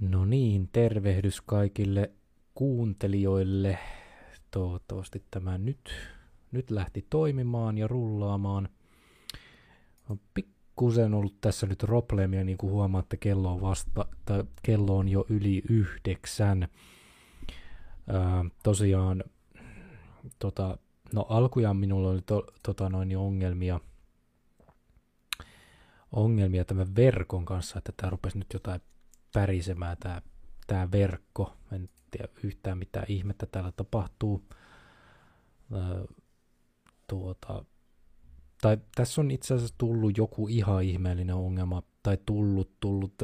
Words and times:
No 0.00 0.24
niin, 0.24 0.68
tervehdys 0.72 1.40
kaikille 1.40 2.10
kuuntelijoille. 2.54 3.78
Toivottavasti 4.50 5.24
tämä 5.30 5.58
nyt, 5.58 5.90
nyt 6.52 6.70
lähti 6.70 7.06
toimimaan 7.10 7.78
ja 7.78 7.88
rullaamaan. 7.88 8.68
On 10.10 10.20
pikkusen 10.34 11.14
ollut 11.14 11.40
tässä 11.40 11.66
nyt 11.66 11.78
probleemia, 11.78 12.44
niin 12.44 12.58
kuin 12.58 12.72
huomaatte, 12.72 13.16
kello 13.16 13.52
on, 13.52 13.60
vasta, 13.60 14.06
tai 14.24 14.44
kello 14.62 14.96
on 14.96 15.08
jo 15.08 15.26
yli 15.28 15.62
yhdeksän. 15.70 16.68
Ää, 18.08 18.44
tosiaan, 18.62 19.24
tota, 20.38 20.78
no 21.14 21.26
alkujaan 21.28 21.76
minulla 21.76 22.08
oli 22.10 22.22
to, 22.26 22.46
tota 22.62 22.88
noin 22.88 23.16
ongelmia, 23.16 23.80
ongelmia 26.12 26.64
tämän 26.64 26.96
verkon 26.96 27.44
kanssa, 27.44 27.78
että 27.78 27.92
tämä 27.96 28.10
rupesi 28.10 28.38
nyt 28.38 28.52
jotain 28.52 28.80
pärisemään 29.36 29.96
tämä, 30.00 30.22
tämä 30.66 30.88
verkko. 30.92 31.56
En 31.72 31.88
tiedä 32.10 32.28
yhtään 32.42 32.78
mitä 32.78 33.04
ihmettä 33.08 33.46
täällä 33.46 33.72
tapahtuu. 33.72 34.42
Öö, 35.72 36.04
tuota, 37.06 37.64
tai 38.62 38.78
tässä 38.94 39.20
on 39.20 39.30
itse 39.30 39.54
asiassa 39.54 39.74
tullut 39.78 40.18
joku 40.18 40.48
ihan 40.48 40.84
ihmeellinen 40.84 41.34
ongelma, 41.34 41.82
tai 42.02 42.18
tullut, 42.26 42.70
tullut, 42.80 43.14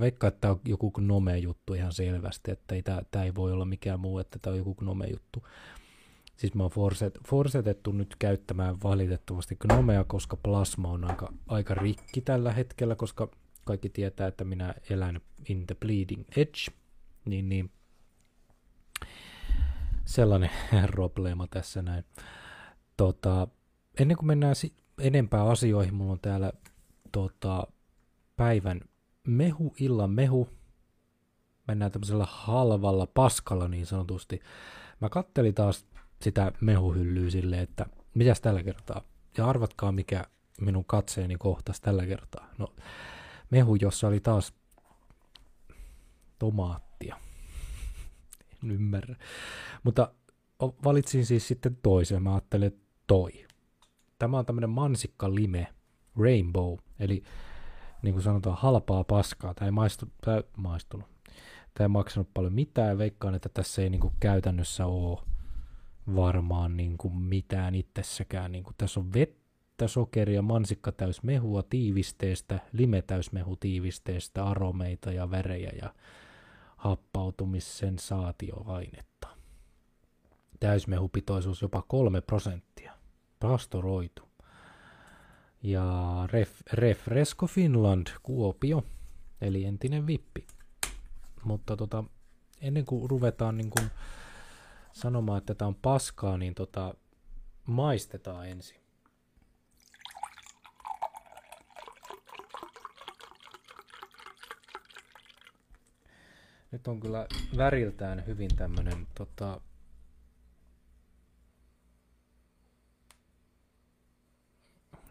veikka, 0.00 0.28
että 0.28 0.40
tämä 0.40 0.52
on 0.52 0.60
joku 0.64 0.92
nome-juttu 1.00 1.74
ihan 1.74 1.92
selvästi, 1.92 2.50
että 2.50 2.74
ei, 2.74 2.82
tämä, 2.82 3.02
tämä 3.10 3.24
ei 3.24 3.34
voi 3.34 3.52
olla 3.52 3.64
mikään 3.64 4.00
muu, 4.00 4.18
että 4.18 4.38
tämä 4.42 4.52
on 4.52 4.58
joku 4.58 4.76
nome-juttu. 4.80 5.46
Siis 6.36 6.54
mä 6.54 6.62
oon 6.62 6.72
forset, 6.72 7.18
forsetettu 7.28 7.92
nyt 7.92 8.16
käyttämään 8.18 8.82
valitettavasti 8.82 9.56
Gnomea, 9.56 10.04
koska 10.04 10.36
plasma 10.36 10.88
on 10.88 11.04
aika, 11.04 11.32
aika 11.48 11.74
rikki 11.74 12.20
tällä 12.20 12.52
hetkellä, 12.52 12.94
koska 12.94 13.28
kaikki 13.64 13.88
tietää, 13.88 14.26
että 14.26 14.44
minä 14.44 14.74
elän 14.90 15.20
in 15.48 15.66
the 15.66 15.74
bleeding 15.74 16.24
edge, 16.36 16.60
niin, 17.24 17.48
niin 17.48 17.70
sellainen 20.04 20.50
probleema 20.92 21.46
tässä 21.46 21.82
näin. 21.82 22.04
Tota, 22.96 23.48
ennen 24.00 24.16
kuin 24.16 24.26
mennään 24.26 24.54
si- 24.54 24.76
enempää 25.00 25.44
asioihin, 25.44 25.94
mulla 25.94 26.12
on 26.12 26.20
täällä 26.20 26.52
tota, 27.12 27.66
päivän 28.36 28.80
mehu, 29.26 29.74
illan 29.80 30.10
mehu. 30.10 30.48
Mennään 31.68 31.92
tämmöisellä 31.92 32.26
halvalla 32.30 33.06
paskalla 33.06 33.68
niin 33.68 33.86
sanotusti. 33.86 34.40
Mä 35.00 35.08
kattelin 35.08 35.54
taas 35.54 35.86
sitä 36.22 36.52
mehuhyllyä 36.60 37.30
silleen, 37.30 37.62
että 37.62 37.86
mitäs 38.14 38.40
tällä 38.40 38.62
kertaa. 38.62 39.02
Ja 39.36 39.48
arvatkaa, 39.48 39.92
mikä 39.92 40.24
minun 40.60 40.84
katseeni 40.84 41.36
kohtas 41.38 41.80
tällä 41.80 42.06
kertaa. 42.06 42.48
No, 42.58 42.74
mehu, 43.50 43.74
jossa 43.74 44.08
oli 44.08 44.20
taas 44.20 44.54
tomaattia. 46.38 47.16
en 48.64 48.70
ymmärrä. 48.70 49.16
Mutta 49.82 50.14
valitsin 50.84 51.26
siis 51.26 51.48
sitten 51.48 51.78
toisen. 51.82 52.22
Mä 52.22 52.34
ajattelin, 52.34 52.66
että 52.66 52.86
toi. 53.06 53.46
Tämä 54.18 54.38
on 54.38 54.46
tämmöinen 54.46 54.70
mansikka 54.70 55.34
lime, 55.34 55.66
rainbow, 56.16 56.76
eli 56.98 57.22
niin 58.02 58.14
kuin 58.14 58.22
sanotaan 58.22 58.56
halpaa 58.56 59.04
paskaa. 59.04 59.54
Tämä 59.54 59.66
ei 59.66 59.72
maistu, 59.72 60.06
tämä 60.24 60.42
maistunut. 60.56 61.06
Tämä 61.74 61.84
ei 61.84 61.88
maksanut 61.88 62.28
paljon 62.34 62.52
mitään 62.52 62.98
veikkaan, 62.98 63.34
että 63.34 63.48
tässä 63.48 63.82
ei 63.82 63.90
niin 63.90 64.00
kuin 64.00 64.14
käytännössä 64.20 64.86
ole 64.86 65.18
varmaan 66.14 66.76
niin 66.76 66.98
kuin 66.98 67.16
mitään 67.16 67.74
itsessäkään. 67.74 68.52
Niin 68.52 68.64
kuin 68.64 68.74
tässä 68.78 69.00
on 69.00 69.12
vettä 69.12 69.39
vettä, 69.80 69.92
sokeria, 69.92 70.42
mansikka 70.42 70.92
täys 70.92 71.22
mehua 71.22 71.62
tiivisteestä, 71.62 72.58
lime 72.72 73.02
täys 73.02 73.32
mehu 73.32 73.56
tiivisteestä, 73.56 74.44
aromeita 74.44 75.12
ja 75.12 75.30
värejä 75.30 75.72
ja 75.82 75.94
happautumissensaatioainetta. 76.76 79.28
Täysmehupitoisuus 80.60 81.62
jopa 81.62 81.82
kolme 81.82 82.20
prosenttia. 82.20 82.92
Pastoroitu. 83.40 84.22
Ja 85.62 86.14
Ref, 86.32 86.60
Refresco 86.72 87.46
Finland, 87.46 88.06
Kuopio, 88.22 88.84
eli 89.40 89.64
entinen 89.64 90.06
vippi. 90.06 90.46
Mutta 91.44 91.76
tota, 91.76 92.04
ennen 92.60 92.84
kuin 92.84 93.10
ruvetaan 93.10 93.56
niin 93.56 93.70
kuin 93.70 93.90
sanomaan, 94.92 95.38
että 95.38 95.54
tämä 95.54 95.66
on 95.66 95.74
paskaa, 95.74 96.38
niin 96.38 96.54
tota, 96.54 96.94
maistetaan 97.66 98.48
ensin. 98.48 98.79
Nyt 106.72 106.88
on 106.88 107.00
kyllä 107.00 107.26
väriltään 107.56 108.26
hyvin 108.26 108.56
tämmönen 108.56 109.06
tota, 109.14 109.60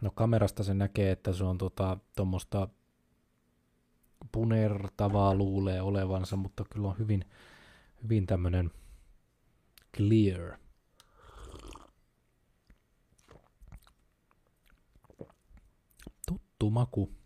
No 0.00 0.10
kamerasta 0.10 0.64
se 0.64 0.74
näkee, 0.74 1.10
että 1.10 1.32
se 1.32 1.44
on 1.44 1.58
tota, 1.58 1.98
tuommoista 2.16 2.68
punertavaa 4.32 5.34
luulee 5.34 5.82
olevansa, 5.82 6.36
mutta 6.36 6.64
kyllä 6.72 6.88
on 6.88 6.98
hyvin, 6.98 7.24
hyvin 8.02 8.26
tämmönen 8.26 8.70
clear. 9.96 10.58
Tuttu 16.26 16.70
maku. 16.70 17.19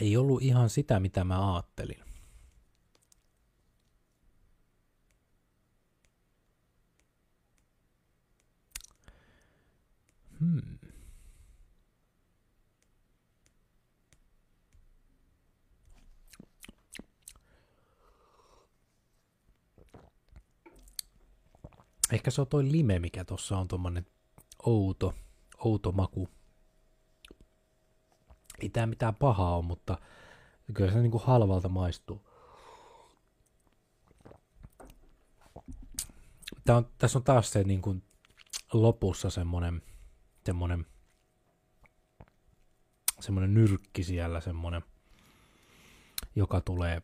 Ei 0.00 0.16
ollut 0.16 0.42
ihan 0.42 0.70
sitä, 0.70 1.00
mitä 1.00 1.24
mä 1.24 1.54
ajattelin. 1.54 2.02
Hmm. 10.40 10.78
Ehkä 22.12 22.30
se 22.30 22.40
on 22.40 22.46
toi 22.46 22.72
lime, 22.72 22.98
mikä 22.98 23.24
tuossa 23.24 23.58
on 23.58 23.68
tuommoinen 23.68 24.06
outo, 24.66 25.14
outo 25.58 25.92
maku 25.92 26.28
ei 28.62 28.68
tämä 28.68 28.86
mitään 28.86 29.14
pahaa 29.14 29.56
ole, 29.56 29.64
mutta 29.64 29.98
kyllä 30.74 30.92
se 30.92 31.00
niin 31.00 31.10
kuin 31.10 31.24
halvalta 31.24 31.68
maistuu. 31.68 32.26
Tää 36.64 36.76
on, 36.76 36.88
tässä 36.98 37.18
on 37.18 37.24
taas 37.24 37.52
se 37.52 37.64
niin 37.64 37.82
kuin 37.82 38.02
lopussa 38.72 39.30
semmoinen, 39.30 39.82
semmoinen, 40.46 40.86
semmoinen 43.20 43.54
nyrkki 43.54 44.04
siellä, 44.04 44.40
semmoinen, 44.40 44.82
joka 46.36 46.60
tulee, 46.60 47.02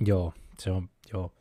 joo, 0.00 0.34
se 0.58 0.70
on, 0.70 0.88
joo. 1.12 1.32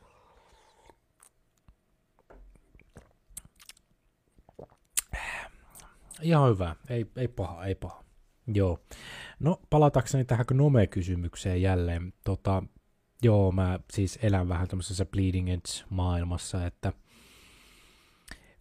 Ihan 6.21 6.49
hyvä, 6.49 6.75
ei, 6.89 7.11
ei 7.15 7.27
paha, 7.27 7.65
ei 7.65 7.75
paha. 7.75 8.03
Joo. 8.47 8.79
No, 9.41 9.59
palatakseni 9.69 10.25
tähän 10.25 10.45
Gnome-kysymykseen 10.47 11.61
jälleen. 11.61 12.13
Tota, 12.23 12.63
joo, 13.23 13.51
mä 13.51 13.79
siis 13.93 14.19
elän 14.21 14.49
vähän 14.49 14.67
tämmöisessä 14.67 15.05
bleeding 15.05 15.49
edge-maailmassa, 15.49 16.65
että 16.65 16.93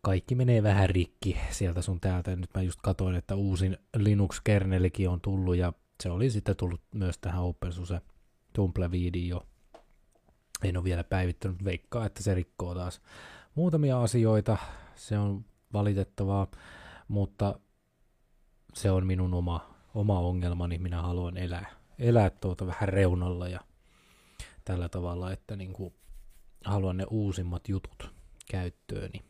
kaikki 0.02 0.34
menee 0.34 0.62
vähän 0.62 0.90
rikki 0.90 1.36
sieltä 1.50 1.82
sun 1.82 2.00
täältä. 2.00 2.36
Nyt 2.36 2.50
mä 2.54 2.62
just 2.62 2.80
katoin, 2.82 3.14
että 3.14 3.34
uusin 3.34 3.78
Linux-kernelikin 3.96 5.08
on 5.08 5.20
tullut, 5.20 5.56
ja 5.56 5.72
se 6.02 6.10
oli 6.10 6.30
sitten 6.30 6.56
tullut 6.56 6.80
myös 6.94 7.18
tähän 7.18 7.42
OpenSUSE 7.42 8.00
Tumbleweediin 8.52 9.28
jo. 9.28 9.46
En 10.64 10.76
ole 10.76 10.84
vielä 10.84 11.04
päivittänyt, 11.04 11.64
veikkaa, 11.64 12.06
että 12.06 12.22
se 12.22 12.34
rikkoo 12.34 12.74
taas 12.74 13.00
muutamia 13.54 14.02
asioita. 14.02 14.56
Se 14.94 15.18
on 15.18 15.44
valitettavaa, 15.72 16.46
mutta 17.08 17.60
se 18.74 18.90
on 18.90 19.06
minun 19.06 19.34
oma 19.34 19.69
oma 19.94 20.20
ongelmani, 20.20 20.78
minä 20.78 21.02
haluan 21.02 21.36
elää, 21.36 21.66
elää 21.98 22.30
tuota 22.30 22.66
vähän 22.66 22.88
reunalla 22.88 23.48
ja 23.48 23.60
tällä 24.64 24.88
tavalla, 24.88 25.32
että 25.32 25.56
niin 25.56 25.72
kuin 25.72 25.94
haluan 26.64 26.96
ne 26.96 27.04
uusimmat 27.10 27.68
jutut 27.68 28.14
käyttööni. 28.50 29.22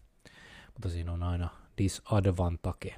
Mutta 0.72 0.88
siinä 0.88 1.12
on 1.12 1.22
aina 1.22 1.48
disadvantage. 1.78 2.96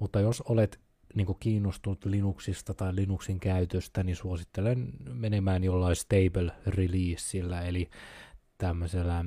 Mutta 0.00 0.20
jos 0.20 0.40
olet 0.40 0.80
niin 1.14 1.26
kuin 1.26 1.38
kiinnostunut 1.40 2.04
Linuxista 2.04 2.74
tai 2.74 2.96
Linuxin 2.96 3.40
käytöstä, 3.40 4.02
niin 4.02 4.16
suosittelen 4.16 4.92
menemään 5.12 5.64
jollain 5.64 5.96
stable 5.96 6.52
releaseillä, 6.66 7.62
eli 7.62 7.90
tämmöisellä, 8.58 9.24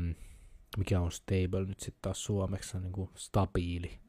mikä 0.78 1.02
on 1.02 1.12
stable 1.12 1.66
nyt 1.66 1.80
sitten 1.80 2.02
taas 2.02 2.24
suomeksi, 2.24 2.80
niin 2.80 2.92
kuin 2.92 3.10
stabiili 3.16 4.03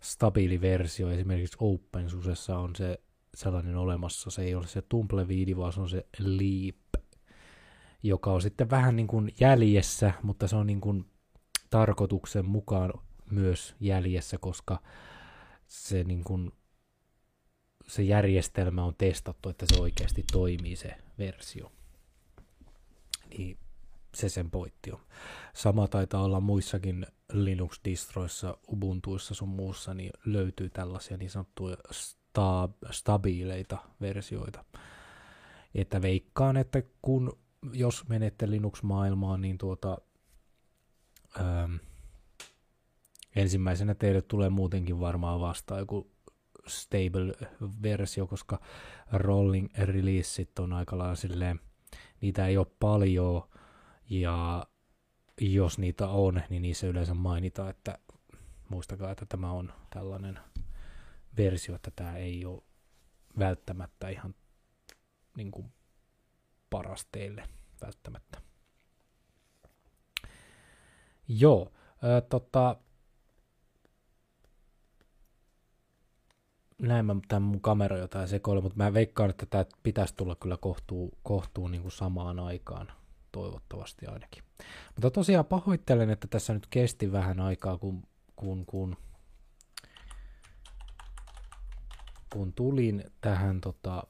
stabiili 0.00 0.60
versio, 0.60 1.10
esimerkiksi 1.10 1.56
OpenSUSessa 1.60 2.58
on 2.58 2.76
se 2.76 3.00
sellainen 3.34 3.76
olemassa. 3.76 4.30
Se 4.30 4.42
ei 4.42 4.54
ole 4.54 4.66
se 4.66 4.82
Tumbleweed, 4.82 5.56
vaan 5.56 5.72
se 5.72 5.80
on 5.80 5.88
se 5.88 6.06
Leap, 6.18 7.04
joka 8.02 8.32
on 8.32 8.42
sitten 8.42 8.70
vähän 8.70 8.96
niin 8.96 9.06
kuin 9.06 9.34
jäljessä, 9.40 10.12
mutta 10.22 10.48
se 10.48 10.56
on 10.56 10.66
niin 10.66 10.80
kuin 10.80 11.04
tarkoituksen 11.70 12.46
mukaan 12.46 12.92
myös 13.30 13.74
jäljessä, 13.80 14.38
koska 14.38 14.82
se, 15.66 16.04
niin 16.04 16.24
kuin, 16.24 16.52
se 17.88 18.02
järjestelmä 18.02 18.84
on 18.84 18.94
testattu, 18.98 19.48
että 19.48 19.66
se 19.68 19.80
oikeasti 19.80 20.24
toimii 20.32 20.76
se 20.76 20.94
versio. 21.18 21.72
Niin 23.38 23.58
se 24.14 24.28
sen 24.28 24.50
pointti 24.50 24.92
on. 24.92 25.00
Sama 25.54 25.88
taitaa 25.88 26.22
olla 26.22 26.40
muissakin 26.40 27.06
Linux-distroissa, 27.32 28.58
Ubuntuissa 28.68 29.34
sun 29.34 29.48
muussa, 29.48 29.94
niin 29.94 30.10
löytyy 30.24 30.70
tällaisia 30.70 31.16
niin 31.16 31.30
sanottuja 31.30 31.76
sta- 31.92 32.88
stabiileita 32.90 33.78
versioita. 34.00 34.64
Että 35.74 36.02
veikkaan, 36.02 36.56
että 36.56 36.82
kun, 37.02 37.38
jos 37.72 38.08
menette 38.08 38.50
Linux-maailmaan, 38.50 39.40
niin 39.40 39.58
tuota, 39.58 39.98
ähm, 41.40 41.74
ensimmäisenä 43.36 43.94
teille 43.94 44.22
tulee 44.22 44.50
muutenkin 44.50 45.00
varmaan 45.00 45.40
vastaan 45.40 45.80
joku 45.80 46.10
stable-versio, 46.66 48.26
koska 48.26 48.60
rolling 49.12 49.68
releaseit 49.78 50.58
on 50.58 50.72
aika 50.72 50.98
lailla 50.98 51.14
silleen, 51.14 51.60
niitä 52.20 52.46
ei 52.46 52.56
ole 52.56 52.66
paljon, 52.80 53.42
ja 54.10 54.66
jos 55.40 55.78
niitä 55.78 56.08
on, 56.08 56.42
niin 56.50 56.62
niissä 56.62 56.86
yleensä 56.86 57.14
mainitaan, 57.14 57.70
että 57.70 57.98
muistakaa, 58.68 59.10
että 59.10 59.26
tämä 59.26 59.52
on 59.52 59.72
tällainen 59.90 60.38
versio, 61.36 61.74
että 61.74 61.90
tämä 61.96 62.16
ei 62.16 62.44
ole 62.44 62.62
välttämättä 63.38 64.08
ihan 64.08 64.34
niin 65.36 65.50
kuin 65.50 65.72
paras 66.70 67.06
teille 67.12 67.44
välttämättä. 67.82 68.42
Joo, 71.28 71.72
ää, 72.02 72.20
tota, 72.20 72.76
näin 76.78 77.06
mä 77.06 77.16
tämän 77.28 77.42
mun 77.42 77.60
kamera 77.60 77.98
jotain 77.98 78.28
sekoilu, 78.28 78.62
mutta 78.62 78.76
mä 78.76 78.94
veikkaan, 78.94 79.30
että 79.30 79.46
tämä 79.46 79.64
pitäisi 79.82 80.14
tulla 80.16 80.34
kyllä 80.34 80.56
kohtuu, 80.56 81.18
kohtuu 81.22 81.68
niin 81.68 81.82
kuin 81.82 81.92
samaan 81.92 82.38
aikaan, 82.38 82.92
toivottavasti 83.32 84.06
ainakin. 84.06 84.44
Mutta 84.94 85.10
tosiaan 85.10 85.44
pahoittelen, 85.46 86.10
että 86.10 86.28
tässä 86.28 86.54
nyt 86.54 86.66
kesti 86.66 87.12
vähän 87.12 87.40
aikaa, 87.40 87.78
kun, 87.78 88.02
kun, 88.36 88.66
kun, 88.66 88.96
kun 92.32 92.52
tulin 92.52 93.04
tähän 93.20 93.60
tota, 93.60 94.04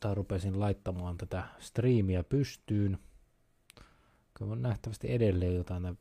tai 0.00 0.14
rupesin 0.14 0.60
laittamaan 0.60 1.18
tätä 1.18 1.44
striimiä 1.58 2.24
pystyyn. 2.24 2.98
Kyllä 4.34 4.52
on 4.52 4.62
nähtävästi 4.62 5.12
edelleen 5.12 5.54
jotain. 5.54 5.98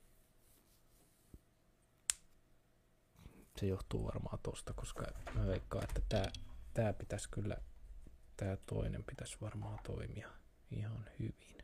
Se 3.57 3.65
johtuu 3.65 4.05
varmaan 4.05 4.39
tosta, 4.43 4.73
koska 4.73 5.05
mä 5.33 5.47
veikkaan, 5.47 5.83
että 5.83 6.01
tää, 6.09 6.31
tää 6.73 6.93
pitäisi 6.93 7.29
kyllä, 7.29 7.57
tää 8.37 8.57
toinen 8.65 9.03
pitäisi 9.03 9.37
varmaan 9.41 9.79
toimia 9.83 10.38
ihan 10.71 11.05
hyvin. 11.19 11.57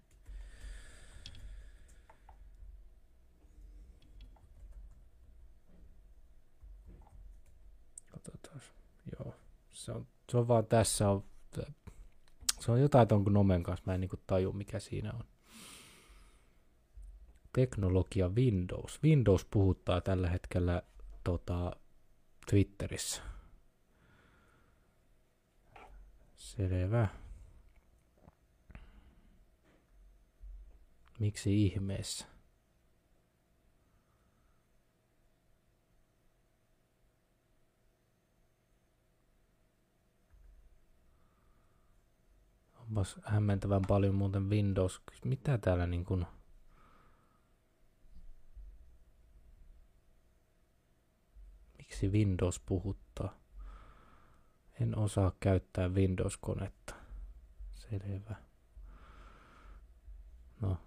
Katsotaan. 8.11 8.61
Joo. 9.19 9.35
Se 9.71 9.91
on, 9.91 10.07
se 10.31 10.37
on 10.37 10.47
vaan 10.47 10.65
tässä 10.65 11.09
on, 11.09 11.23
se 12.59 12.71
on 12.71 12.81
jotain 12.81 13.07
ton 13.07 13.23
Nomen 13.23 13.63
kanssa, 13.63 13.83
mä 13.85 13.93
en 13.93 14.01
niinku 14.01 14.17
taju 14.27 14.53
mikä 14.53 14.79
siinä 14.79 15.13
on. 15.13 15.23
Teknologia 17.53 18.29
Windows. 18.29 18.99
Windows 19.03 19.45
puhuttaa 19.45 20.01
tällä 20.01 20.29
hetkellä 20.29 20.81
tota, 21.23 21.71
Twitterissä. 22.49 23.21
Selvä. 26.35 27.07
Miksi 31.19 31.65
ihmeessä? 31.65 32.25
Onpas 42.75 43.19
hämmentävän 43.23 43.81
paljon 43.87 44.15
muuten 44.15 44.49
Windows. 44.49 45.01
Mitä 45.25 45.57
täällä 45.57 45.87
niin 45.87 46.05
kuin... 46.05 46.25
Miksi 51.77 52.09
Windows 52.09 52.59
puhuttaa? 52.59 53.39
En 54.79 54.97
osaa 54.97 55.31
käyttää 55.39 55.89
Windows-konetta. 55.89 56.95
Selvä. 57.75 58.35
No. 60.61 60.77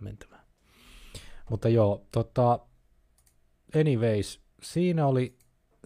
Hämmentävää. 0.00 0.44
Mutta 1.50 1.68
joo, 1.68 2.06
tota, 2.12 2.58
anyways, 3.76 4.40
siinä 4.62 5.06
oli, 5.06 5.38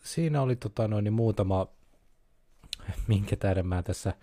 siinä 0.03 0.43
oli 0.43 0.57
tota 0.57 0.89
noin, 0.89 1.05
niin 1.05 1.13
muutama, 1.13 1.67
minkä 3.09 3.37
tähden 3.37 3.67
mä 3.67 3.83
tässä, 3.83 4.15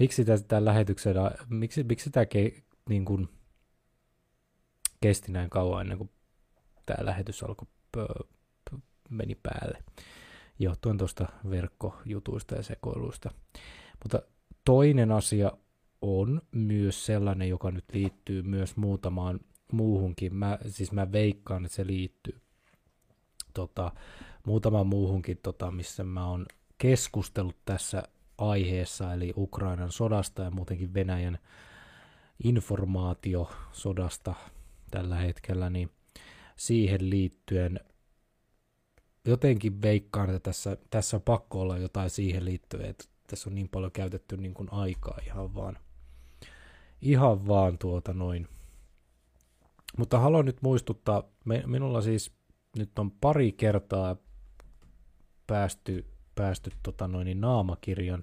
miksi 0.00 0.24
tämän 0.48 0.64
lähetyksen, 0.64 1.14
miksi, 1.48 1.82
miksi 1.82 2.10
tämä 2.10 2.26
ke, 2.26 2.62
niin 2.88 3.04
kuin, 3.04 3.28
kesti 5.00 5.32
näin 5.32 5.50
kauan 5.50 5.80
ennen 5.80 5.98
kuin 5.98 6.10
tämä 6.86 7.06
lähetys 7.06 7.42
alkoi, 7.42 7.68
meni 9.10 9.34
päälle, 9.34 9.84
johtuen 10.58 10.98
tuosta 10.98 11.26
verkkojutuista 11.50 12.54
ja 12.54 12.62
sekoiluista. 12.62 13.30
Mutta 14.02 14.22
toinen 14.64 15.12
asia 15.12 15.52
on 16.02 16.42
myös 16.52 17.06
sellainen, 17.06 17.48
joka 17.48 17.70
nyt 17.70 17.84
liittyy 17.92 18.42
myös 18.42 18.76
muutamaan 18.76 19.40
muuhunkin. 19.72 20.34
Mä, 20.34 20.58
siis 20.68 20.92
mä 20.92 21.12
veikkaan, 21.12 21.64
että 21.64 21.76
se 21.76 21.86
liittyy 21.86 22.40
tota, 23.54 23.92
muutama 24.46 24.84
muuhunkin, 24.84 25.38
tota, 25.42 25.70
missä 25.70 26.04
mä 26.04 26.26
oon 26.26 26.46
keskustellut 26.78 27.56
tässä 27.64 28.02
aiheessa, 28.38 29.14
eli 29.14 29.32
Ukrainan 29.36 29.92
sodasta 29.92 30.42
ja 30.42 30.50
muutenkin 30.50 30.94
Venäjän 30.94 31.38
informaatiosodasta 32.44 34.34
tällä 34.90 35.16
hetkellä, 35.16 35.70
niin 35.70 35.90
siihen 36.56 37.10
liittyen 37.10 37.80
jotenkin 39.24 39.82
veikkaan, 39.82 40.30
että 40.30 40.40
tässä, 40.40 40.76
tässä 40.90 41.16
on 41.16 41.22
pakko 41.22 41.60
olla 41.60 41.78
jotain 41.78 42.10
siihen 42.10 42.44
liittyen, 42.44 42.90
että 42.90 43.04
tässä 43.26 43.50
on 43.50 43.54
niin 43.54 43.68
paljon 43.68 43.92
käytetty 43.92 44.36
niin 44.36 44.54
kuin 44.54 44.72
aikaa 44.72 45.18
ihan 45.26 45.54
vaan, 45.54 45.78
ihan 47.02 47.46
vaan 47.46 47.78
tuota 47.78 48.12
noin. 48.12 48.48
Mutta 49.98 50.18
haluan 50.18 50.44
nyt 50.44 50.62
muistuttaa, 50.62 51.22
me, 51.44 51.62
minulla 51.66 52.00
siis 52.00 52.32
nyt 52.76 52.98
on 52.98 53.10
pari 53.10 53.52
kertaa 53.52 54.16
päästy, 55.46 56.06
päästy 56.34 56.70
tota 56.82 57.08
noin, 57.08 57.24
niin 57.24 57.40
naamakirjan, 57.40 58.22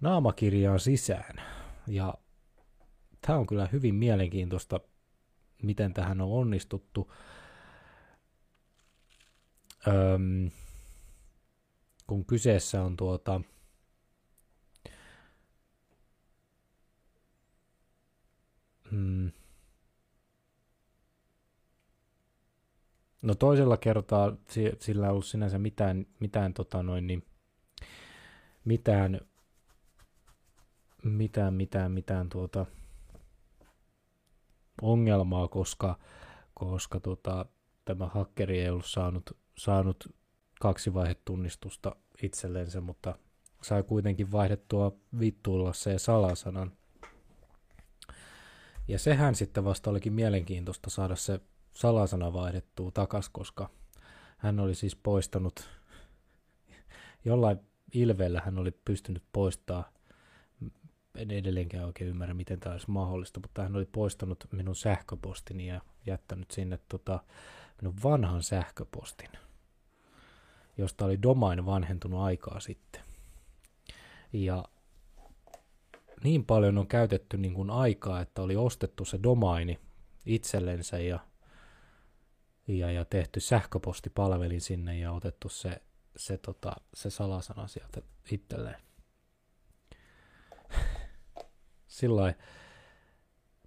naamakirjaan 0.00 0.80
sisään. 0.80 1.36
Ja 1.86 2.14
tämä 3.26 3.38
on 3.38 3.46
kyllä 3.46 3.68
hyvin 3.72 3.94
mielenkiintoista, 3.94 4.80
miten 5.62 5.94
tähän 5.94 6.20
on 6.20 6.32
onnistuttu. 6.32 7.12
Öm, 9.88 10.50
kun 12.06 12.24
kyseessä 12.24 12.82
on 12.82 12.96
tuota, 12.96 13.40
hmm, 18.92 19.30
No 23.22 23.34
toisella 23.34 23.76
kertaa 23.76 24.36
sillä 24.80 25.06
ei 25.06 25.10
ollut 25.10 25.26
sinänsä 25.26 25.58
mitään, 25.58 26.06
mitään, 26.20 26.54
tota 26.54 26.82
noin, 26.82 27.06
niin, 27.06 27.24
mitään, 28.64 29.20
mitään, 31.04 31.54
mitään, 31.54 31.92
mitään 31.92 32.28
tuota, 32.28 32.66
ongelmaa, 34.82 35.48
koska, 35.48 35.98
koska 36.54 37.00
tota, 37.00 37.46
tämä 37.84 38.06
hakkeri 38.06 38.60
ei 38.60 38.68
ollut 38.68 38.86
saanut, 38.86 39.30
saanut 39.58 40.14
kaksi 40.60 40.94
vaihetunnistusta 40.94 41.96
itsellensä, 42.22 42.80
mutta 42.80 43.18
sai 43.62 43.82
kuitenkin 43.82 44.32
vaihdettua 44.32 44.92
vittuilla 45.20 45.72
se 45.72 45.98
salasanan. 45.98 46.72
Ja 48.92 48.98
sehän 48.98 49.34
sitten 49.34 49.64
vasta 49.64 49.90
olikin 49.90 50.12
mielenkiintoista 50.12 50.90
saada 50.90 51.16
se 51.16 51.40
salasana 51.72 52.32
vaihdettua 52.32 52.90
takas, 52.90 53.28
koska 53.28 53.70
hän 54.36 54.60
oli 54.60 54.74
siis 54.74 54.96
poistanut, 54.96 55.68
jollain 57.24 57.60
ilveellä 57.94 58.42
hän 58.44 58.58
oli 58.58 58.70
pystynyt 58.84 59.22
poistaa, 59.32 59.92
en 61.14 61.30
edelleenkään 61.30 61.84
oikein 61.84 62.10
ymmärrä, 62.10 62.34
miten 62.34 62.60
tämä 62.60 62.72
olisi 62.72 62.90
mahdollista, 62.90 63.40
mutta 63.40 63.62
hän 63.62 63.76
oli 63.76 63.88
poistanut 63.92 64.46
minun 64.52 64.76
sähköpostini 64.76 65.66
ja 65.66 65.80
jättänyt 66.06 66.50
sinne 66.50 66.78
tota, 66.88 67.20
minun 67.80 67.94
vanhan 68.04 68.42
sähköpostin, 68.42 69.30
josta 70.78 71.04
oli 71.04 71.22
domain 71.22 71.66
vanhentunut 71.66 72.20
aikaa 72.20 72.60
sitten. 72.60 73.02
Ja 74.32 74.64
niin 76.24 76.44
paljon 76.44 76.78
on 76.78 76.86
käytetty 76.86 77.38
niin 77.38 77.54
kuin 77.54 77.70
aikaa, 77.70 78.20
että 78.20 78.42
oli 78.42 78.56
ostettu 78.56 79.04
se 79.04 79.18
domaini 79.22 79.78
itsellensä 80.26 80.98
ja, 80.98 81.20
ja, 82.68 82.92
ja 82.92 83.04
tehty 83.04 83.40
sähköpostipalvelin 83.40 84.60
sinne 84.60 84.98
ja 84.98 85.12
otettu 85.12 85.48
se, 85.48 85.82
se, 86.16 86.38
tota, 86.38 86.76
se 86.94 87.10
salasana 87.10 87.66
sieltä 87.66 88.02
itselleen. 88.30 88.82
Sillä 91.86 92.34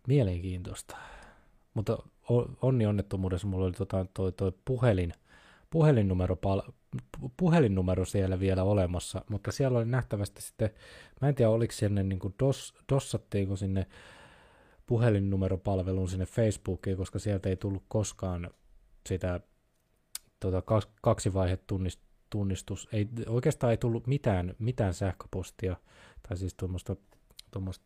mielenkiintoista. 0.08 0.98
Mutta 1.74 1.98
onni 2.62 2.86
onnettomuudessa 2.86 3.48
mulla 3.48 3.66
oli 3.66 3.74
tota, 3.74 4.06
toi, 4.14 4.32
toi 4.32 4.52
puhelin, 4.66 5.14
puhelinnumero, 5.70 6.38
puhelinnumero 7.38 8.06
siellä 8.06 8.40
vielä 8.40 8.64
olemassa, 8.64 9.26
mutta 9.30 9.52
siellä 9.52 9.78
oli 9.78 9.86
nähtävästi 9.86 10.42
sitten, 10.42 10.70
mä 11.22 11.28
en 11.28 11.36
tiedä 11.36 11.52
oliko 11.52 11.72
sinne 11.72 12.04
niin 12.04 12.20
kuin 12.20 12.36
dos, 12.40 12.74
dossattiinko 12.92 13.56
sinne 13.56 13.88
puhelinnumeropalveluun 14.86 16.10
sinne 16.10 16.26
Facebookiin, 16.26 16.98
koska 16.98 17.20
sieltä 17.20 17.50
ei 17.50 17.56
tullut 17.56 17.84
koskaan 17.88 18.50
sitä 19.10 19.40
tota, 20.40 20.64
kaksi 21.02 21.30
tunnistus, 22.30 22.90
ei, 22.92 23.10
oikeastaan 23.28 23.72
ei 23.72 23.78
tullut 23.78 24.08
mitään, 24.08 24.56
mitään 24.60 24.94
sähköpostia, 24.94 25.76
tai 26.28 26.38
siis 26.38 26.54
tuommoista 26.54 26.96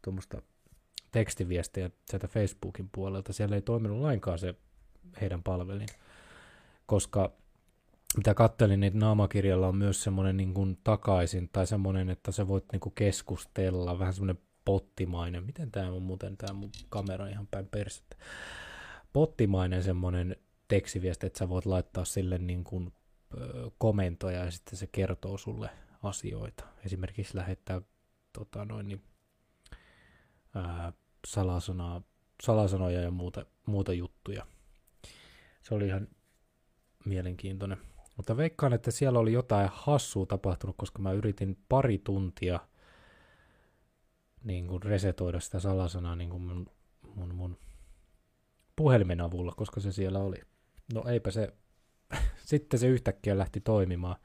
tuommoista 0.02 0.42
tekstiviestejä 1.12 1.90
sieltä 2.06 2.28
Facebookin 2.28 2.90
puolelta. 2.92 3.34
Siellä 3.34 3.56
ei 3.56 3.62
toiminut 3.62 4.02
lainkaan 4.02 4.40
se 4.40 4.56
heidän 5.22 5.44
palvelin, 5.44 5.88
koska 6.86 7.32
mitä 8.18 8.34
kattelin, 8.34 8.80
niin 8.80 9.00
naamakirjalla 9.00 9.68
on 9.68 9.76
myös 9.76 10.04
semmoinen 10.04 10.38
niin 10.38 10.54
kuin 10.54 10.78
takaisin, 10.84 11.50
tai 11.54 11.68
semmoinen, 11.68 12.10
että 12.10 12.32
sä 12.32 12.48
voit 12.48 12.66
niin 12.72 12.80
kuin 12.80 12.96
keskustella, 12.96 14.00
vähän 14.00 14.14
semmoinen 14.14 14.44
pottimainen, 14.66 15.44
miten 15.44 15.72
tämä 15.72 15.92
on 15.92 16.02
muuten, 16.02 16.38
tämä 16.38 16.54
mun 16.54 16.72
kamera 16.90 17.28
ihan 17.28 17.48
päin 17.48 17.68
persettä, 17.68 18.16
pottimainen 19.14 19.84
semmoinen 19.84 20.36
tekstiviesti, 20.68 21.28
että 21.28 21.40
sä 21.40 21.50
voit 21.50 21.66
laittaa 21.66 22.06
sille 22.06 22.38
niin 22.38 22.64
kuin, 22.64 22.94
komentoja 23.78 24.46
ja 24.46 24.52
sitten 24.52 24.78
se 24.78 24.88
kertoo 24.88 25.38
sulle 25.38 25.70
asioita. 26.04 26.64
Esimerkiksi 26.86 27.38
lähettää 27.38 27.82
tota 28.34 28.66
noin, 28.66 28.88
niin, 28.88 29.04
ää, 30.56 30.94
salasanaa, 31.28 32.02
salasanoja 32.44 33.02
ja 33.02 33.12
muuta, 33.12 33.46
muuta 33.66 33.94
juttuja. 33.94 34.46
Se 35.62 35.76
oli 35.76 35.88
ihan 35.88 36.08
mielenkiintoinen. 37.06 37.78
Mutta 38.20 38.38
veikkaan, 38.38 38.74
että 38.74 38.92
siellä 38.92 39.20
oli 39.20 39.34
jotain 39.34 39.70
hassua 39.74 40.26
tapahtunut, 40.26 40.76
koska 40.78 41.02
mä 41.02 41.12
yritin 41.12 41.58
pari 41.70 41.98
tuntia 41.98 42.60
niin 44.44 44.68
kuin 44.68 44.84
resetoida 44.84 45.40
sitä 45.40 45.60
salasanaa 45.60 46.16
niin 46.16 46.30
kuin 46.30 46.42
mun, 46.42 46.68
mun, 47.16 47.36
mun 47.36 47.58
puhelimen 48.76 49.22
avulla, 49.22 49.54
koska 49.58 49.80
se 49.80 49.92
siellä 49.92 50.20
oli. 50.20 50.38
No 50.94 51.04
eipä 51.08 51.32
se, 51.32 51.54
sitten 52.46 52.80
se 52.80 52.88
yhtäkkiä 52.88 53.38
lähti 53.38 53.60
toimimaan. 53.60 54.16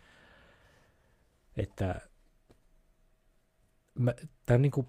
Että 1.56 2.00
mä, 3.98 4.14
tämä 4.46 4.58
niin 4.58 4.72
kuin 4.72 4.86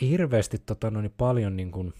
hirveästi 0.00 0.58
tota, 0.58 0.90
no, 0.90 1.00
niin 1.00 1.14
paljon 1.18 1.56
niin 1.56 1.70
kuin, 1.70 1.94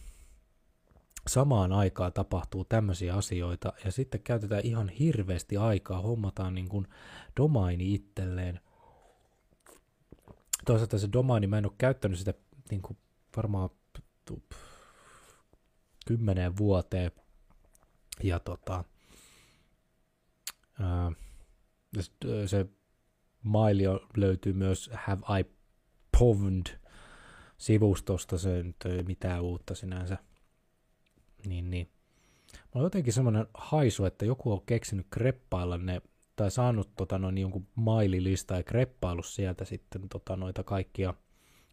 samaan 1.28 1.72
aikaan 1.72 2.12
tapahtuu 2.12 2.64
tämmöisiä 2.64 3.14
asioita, 3.14 3.72
ja 3.84 3.92
sitten 3.92 4.22
käytetään 4.22 4.64
ihan 4.64 4.88
hirveästi 4.88 5.56
aikaa, 5.56 6.00
hommataan 6.00 6.54
niin 6.54 6.68
kuin 6.68 6.86
domaini 7.36 7.94
itselleen. 7.94 8.60
Toisaalta 10.64 10.98
se 10.98 11.08
domaini, 11.12 11.46
mä 11.46 11.58
en 11.58 11.66
ole 11.66 11.72
käyttänyt 11.78 12.18
sitä 12.18 12.34
niin 12.70 12.82
kuin 12.82 12.98
varmaan 13.36 13.70
kymmeneen 16.06 16.56
vuoteen, 16.56 17.12
ja 18.22 18.40
tota, 18.40 18.84
ää, 20.80 21.12
se 22.46 22.66
maili 23.42 23.82
löytyy 24.16 24.52
myös 24.52 24.90
Have 24.94 25.40
I 25.40 25.44
Poved 26.18 26.78
sivustosta, 27.58 28.38
se 28.38 28.64
ei 28.84 29.02
mitään 29.02 29.42
uutta 29.42 29.74
sinänsä 29.74 30.18
niin, 31.46 31.70
niin. 31.70 31.88
Mulla 32.52 32.84
on 32.84 32.86
jotenkin 32.86 33.12
semmoinen 33.12 33.46
haisu, 33.54 34.04
että 34.04 34.24
joku 34.24 34.52
on 34.52 34.62
keksinyt 34.66 35.06
kreppailla 35.10 35.78
ne, 35.78 36.02
tai 36.36 36.50
saanut 36.50 36.90
tota, 36.96 37.18
noin, 37.18 37.38
jonkun 37.38 37.66
maililista 37.74 38.54
ja 38.56 38.62
kreppaillut 38.62 39.26
sieltä 39.26 39.64
sitten 39.64 40.08
tota, 40.08 40.36
noita 40.36 40.62
kaikkia 40.62 41.14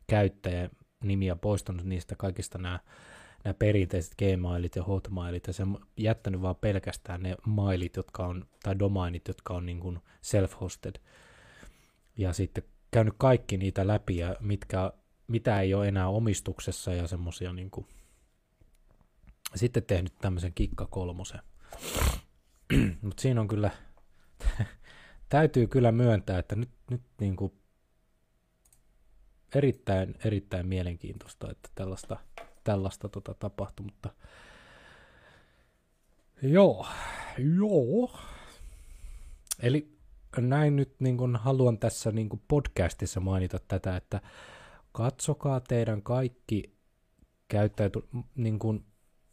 käyttäjän 0.07 0.69
nimiä, 1.03 1.35
poistanut 1.35 1.85
niistä 1.85 2.15
kaikista 2.15 2.57
nämä 2.57 2.79
nämä 3.43 3.53
perinteiset 3.53 4.13
Gmailit 4.17 4.75
ja 4.75 4.83
Hotmailit, 4.83 5.47
ja 5.47 5.53
se 5.53 5.63
on 5.63 5.85
jättänyt 5.97 6.41
vaan 6.41 6.55
pelkästään 6.55 7.23
ne 7.23 7.35
mailit, 7.45 7.95
jotka 7.95 8.25
on, 8.27 8.45
tai 8.63 8.79
domainit, 8.79 9.27
jotka 9.27 9.53
on 9.53 9.65
niin 9.65 9.79
kuin 9.79 9.99
self-hosted. 10.21 11.01
Ja 12.17 12.33
sitten 12.33 12.63
käynyt 12.91 13.13
kaikki 13.17 13.57
niitä 13.57 13.87
läpi, 13.87 14.17
ja 14.17 14.35
mitkä, 14.39 14.93
mitä 15.27 15.61
ei 15.61 15.73
ole 15.73 15.87
enää 15.87 16.07
omistuksessa, 16.07 16.93
ja 16.93 17.07
semmoisia 17.07 17.53
niin 17.53 17.71
kuin 17.71 17.87
sitten 19.55 19.83
tehnyt 19.83 20.13
tämmöisen 20.21 20.53
kikka 20.53 20.87
kolmosen. 20.87 21.39
Mutta 23.01 23.21
siinä 23.21 23.41
on 23.41 23.47
kyllä, 23.47 23.71
täytyy 25.29 25.67
kyllä 25.67 25.91
myöntää, 25.91 26.39
että 26.39 26.55
nyt, 26.55 26.71
nyt 26.89 27.01
niin 27.19 27.35
kuin 27.35 27.53
erittäin, 29.55 30.15
erittäin 30.25 30.67
mielenkiintoista, 30.67 31.51
että 31.51 31.69
tällaista, 31.75 32.17
tällaista 32.63 33.09
tota 33.09 33.33
tapahtui, 33.33 33.85
mutta 33.85 34.09
joo, 36.41 36.87
joo. 37.57 38.19
Eli 39.59 39.97
näin 40.37 40.75
nyt 40.75 40.95
niin 40.99 41.17
kuin 41.17 41.35
haluan 41.35 41.77
tässä 41.79 42.11
niin 42.11 42.29
kuin 42.29 42.41
podcastissa 42.47 43.19
mainita 43.19 43.59
tätä, 43.67 43.95
että 43.95 44.21
katsokaa 44.91 45.59
teidän 45.59 46.01
kaikki 46.01 46.75
käyttäjät, 47.47 47.93
niin 48.35 48.59
kuin 48.59 48.85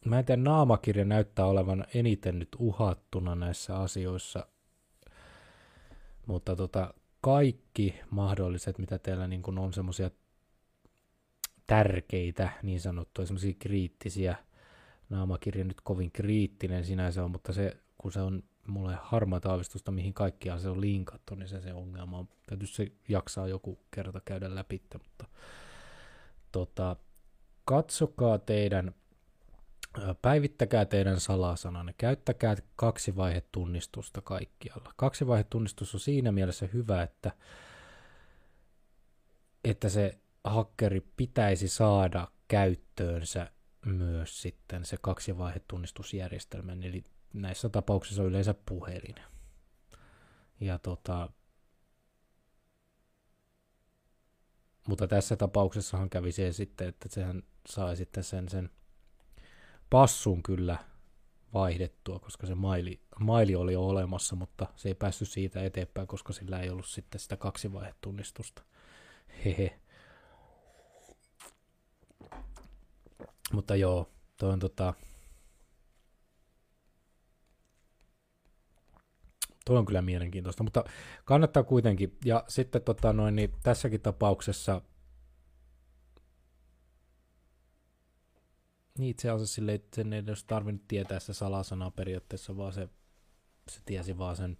mä 0.04 0.18
en 0.18 0.24
tiedä, 0.24 0.42
naamakirja 0.42 1.04
näyttää 1.04 1.46
olevan 1.46 1.84
eniten 1.94 2.38
nyt 2.38 2.56
uhattuna 2.58 3.34
näissä 3.34 3.76
asioissa, 3.76 4.46
mutta 6.26 6.56
tota, 6.56 6.94
kaikki 7.20 8.00
mahdolliset, 8.10 8.78
mitä 8.78 8.98
teillä 8.98 9.26
niin 9.26 9.42
kun 9.42 9.58
on 9.58 9.72
semmoisia 9.72 10.10
tärkeitä, 11.66 12.50
niin 12.62 12.80
sanottuja, 12.80 13.26
semmoisia 13.26 13.54
kriittisiä, 13.58 14.36
naamakirja 15.08 15.64
nyt 15.64 15.80
kovin 15.80 16.12
kriittinen 16.12 16.84
sinänsä 16.84 17.24
on, 17.24 17.30
mutta 17.30 17.52
se, 17.52 17.76
kun 17.98 18.12
se 18.12 18.20
on 18.20 18.42
mulle 18.66 18.98
harmaa 19.02 19.40
aavistusta, 19.44 19.90
mihin 19.90 20.14
kaikkiaan 20.14 20.60
se 20.60 20.68
on 20.68 20.80
linkattu, 20.80 21.34
niin 21.34 21.48
se 21.48 21.60
se 21.60 21.72
ongelma 21.72 22.18
on. 22.18 22.28
Täytyy 22.46 22.68
se 22.68 22.92
jaksaa 23.08 23.48
joku 23.48 23.78
kerta 23.90 24.20
käydä 24.24 24.54
läpi, 24.54 24.82
mutta 24.92 25.24
tota, 26.52 26.96
katsokaa 27.64 28.38
teidän 28.38 28.94
Päivittäkää 30.22 30.84
teidän 30.84 31.20
salasananne, 31.20 31.94
käyttäkää 31.98 32.56
kaksivaihetunnistusta 32.76 34.20
kaikkialla. 34.20 34.92
Kaksivaihetunnistus 34.96 35.94
on 35.94 36.00
siinä 36.00 36.32
mielessä 36.32 36.68
hyvä, 36.72 37.02
että, 37.02 37.32
että 39.64 39.88
se 39.88 40.18
hakkeri 40.44 41.00
pitäisi 41.16 41.68
saada 41.68 42.28
käyttöönsä 42.48 43.52
myös 43.86 44.42
sitten 44.42 44.84
se 44.84 44.96
kaksivaihetunnistusjärjestelmä, 45.00 46.72
eli 46.72 47.04
näissä 47.32 47.68
tapauksissa 47.68 48.22
on 48.22 48.28
yleensä 48.28 48.54
puhelin. 48.66 49.14
Ja 50.60 50.78
tota, 50.78 51.30
mutta 54.88 55.08
tässä 55.08 55.36
tapauksessahan 55.36 56.10
kävi 56.10 56.32
se 56.32 56.52
sitten, 56.52 56.88
että 56.88 57.08
sehän 57.08 57.42
sai 57.68 57.96
sitten 57.96 58.24
sen, 58.24 58.48
sen 58.48 58.70
passun 59.90 60.42
kyllä 60.42 60.78
vaihdettua, 61.54 62.18
koska 62.18 62.46
se 62.46 62.54
maili, 62.54 63.00
maili 63.20 63.54
oli 63.54 63.72
jo 63.72 63.86
olemassa, 63.86 64.36
mutta 64.36 64.66
se 64.76 64.88
ei 64.88 64.94
päässyt 64.94 65.28
siitä 65.28 65.62
eteenpäin, 65.62 66.06
koska 66.06 66.32
sillä 66.32 66.60
ei 66.60 66.70
ollut 66.70 66.86
sitten 66.86 67.20
sitä 67.20 67.36
kaksivaihetunnistusta. 67.36 68.62
Hehe. 69.44 69.80
Mutta 73.52 73.76
joo, 73.76 74.10
toi 74.36 74.52
on 74.52 74.58
tota, 74.58 74.94
Tuo 79.64 79.78
on 79.78 79.86
kyllä 79.86 80.02
mielenkiintoista, 80.02 80.62
mutta 80.62 80.84
kannattaa 81.24 81.62
kuitenkin. 81.62 82.16
Ja 82.24 82.44
sitten 82.48 82.82
tota 82.82 83.12
noin, 83.12 83.36
niin 83.36 83.52
tässäkin 83.62 84.00
tapauksessa 84.00 84.80
niin 89.00 89.10
itse 89.10 89.30
asiassa 89.30 89.54
sille, 89.54 89.74
että 89.74 89.96
sen 89.96 90.12
ei 90.12 90.22
olisi 90.28 90.46
tarvinnut 90.46 90.88
tietää 90.88 91.20
sitä 91.20 91.32
salasanaa 91.32 91.90
periaatteessa, 91.90 92.56
vaan 92.56 92.72
se, 92.72 92.88
se 93.70 93.80
tiesi 93.84 94.18
vaan 94.18 94.36
sen 94.36 94.58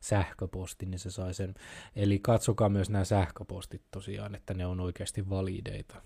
sähköpostin, 0.00 0.90
niin 0.90 0.98
se 0.98 1.10
sai 1.10 1.34
sen. 1.34 1.54
Eli 1.96 2.18
katsokaa 2.18 2.68
myös 2.68 2.90
nämä 2.90 3.04
sähköpostit 3.04 3.82
tosiaan, 3.90 4.34
että 4.34 4.54
ne 4.54 4.66
on 4.66 4.80
oikeasti 4.80 5.30
valideita 5.30 6.02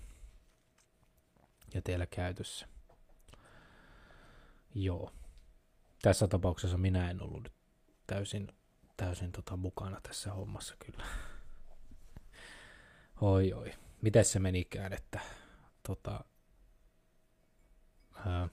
ja 1.73 1.81
teillä 1.81 2.05
käytössä. 2.05 2.67
Joo. 4.75 5.11
Tässä 6.01 6.27
tapauksessa 6.27 6.77
minä 6.77 7.09
en 7.09 7.21
ollut 7.21 7.51
täysin, 8.07 8.47
täysin 8.97 9.31
tota 9.31 9.57
mukana 9.57 10.01
tässä 10.01 10.33
hommassa 10.33 10.75
kyllä. 10.79 11.05
Oi 13.21 13.53
oi. 13.53 13.71
Miten 14.01 14.25
se 14.25 14.39
menikään, 14.39 14.93
että 14.93 15.19
tota, 15.87 16.23
ää, 18.27 18.49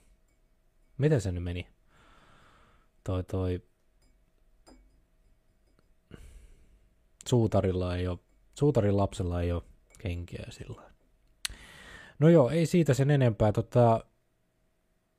miten 0.97 1.21
se 1.21 1.31
nyt 1.31 1.43
meni? 1.43 1.67
Toi 3.03 3.23
toi 3.23 3.61
suutarilla 7.27 7.95
ei 7.95 8.07
ole, 8.07 8.19
suutarin 8.59 8.97
lapsella 8.97 9.41
ei 9.41 9.51
ole 9.51 9.63
kenkiä 9.99 10.45
sillä 10.49 10.95
No 12.19 12.29
joo, 12.29 12.49
ei 12.49 12.65
siitä 12.65 12.93
sen 12.93 13.11
enempää. 13.11 13.51
Tota, 13.51 14.05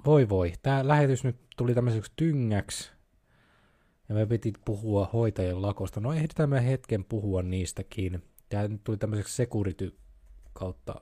voi 0.04 0.28
voi, 0.28 0.52
tämä 0.62 0.88
lähetys 0.88 1.24
nyt 1.24 1.36
tuli 1.56 1.74
tämmöiseksi 1.74 2.12
tyngäksi. 2.16 2.90
Ja 4.08 4.14
me 4.14 4.26
piti 4.26 4.52
puhua 4.64 5.10
hoitajien 5.12 5.62
lakosta. 5.62 6.00
No 6.00 6.12
ehditään 6.12 6.50
me 6.50 6.66
hetken 6.66 7.04
puhua 7.04 7.42
niistäkin. 7.42 8.22
Tämä 8.48 8.68
nyt 8.68 8.84
tuli 8.84 8.96
tämmöiseksi 8.96 9.34
security 9.34 9.96
kautta 10.52 11.00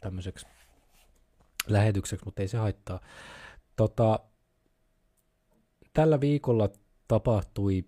tämmöiseksi 0.00 0.46
lähetykseksi, 1.68 2.24
mutta 2.24 2.42
ei 2.42 2.48
se 2.48 2.58
haittaa. 2.58 3.00
Tota, 3.76 4.20
tällä 5.92 6.20
viikolla 6.20 6.68
tapahtui 7.08 7.84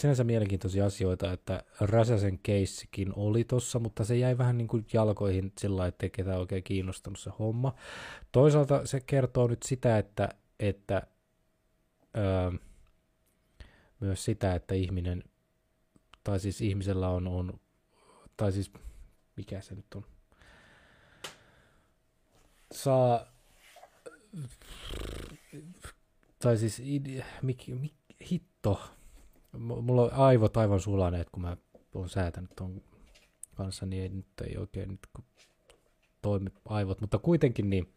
sinänsä 0.00 0.24
mielenkiintoisia 0.24 0.86
asioita, 0.86 1.32
että 1.32 1.64
Räsäsen 1.80 2.38
keissikin 2.38 3.12
oli 3.16 3.44
tossa, 3.44 3.78
mutta 3.78 4.04
se 4.04 4.16
jäi 4.16 4.38
vähän 4.38 4.58
niin 4.58 4.68
kuin 4.68 4.86
jalkoihin 4.92 5.52
sillä 5.58 5.86
että 5.86 6.06
ei 6.06 6.10
ketään 6.10 6.38
oikein 6.38 6.62
kiinnostanut 6.62 7.18
se 7.18 7.30
homma. 7.38 7.74
Toisaalta 8.32 8.86
se 8.86 9.00
kertoo 9.00 9.46
nyt 9.46 9.62
sitä, 9.62 9.98
että, 9.98 10.28
että 10.60 11.02
öö, 12.16 12.50
myös 14.00 14.24
sitä, 14.24 14.54
että 14.54 14.74
ihminen, 14.74 15.24
tai 16.24 16.40
siis 16.40 16.60
ihmisellä 16.60 17.08
on, 17.08 17.28
on 17.28 17.60
tai 18.36 18.52
siis 18.52 18.72
mikä 19.36 19.60
se 19.60 19.74
nyt 19.74 19.86
on, 19.94 20.04
saa, 22.72 23.26
tai 26.38 26.56
siis 26.56 26.82
mik, 27.42 27.68
mik, 27.68 27.94
hitto, 28.30 28.80
mulla 29.58 30.02
on 30.02 30.12
aivot 30.12 30.56
aivan 30.56 30.80
sulaneet, 30.80 31.30
kun 31.30 31.42
mä 31.42 31.56
oon 31.94 32.08
säätänyt 32.08 32.50
ton 32.56 32.82
kanssa, 33.54 33.86
niin 33.86 34.02
ei, 34.02 34.08
nyt 34.08 34.26
ei 34.44 34.56
oikein 34.56 34.88
nyt 34.88 35.24
toimi 36.22 36.50
aivot, 36.68 37.00
mutta 37.00 37.18
kuitenkin 37.18 37.70
niin 37.70 37.92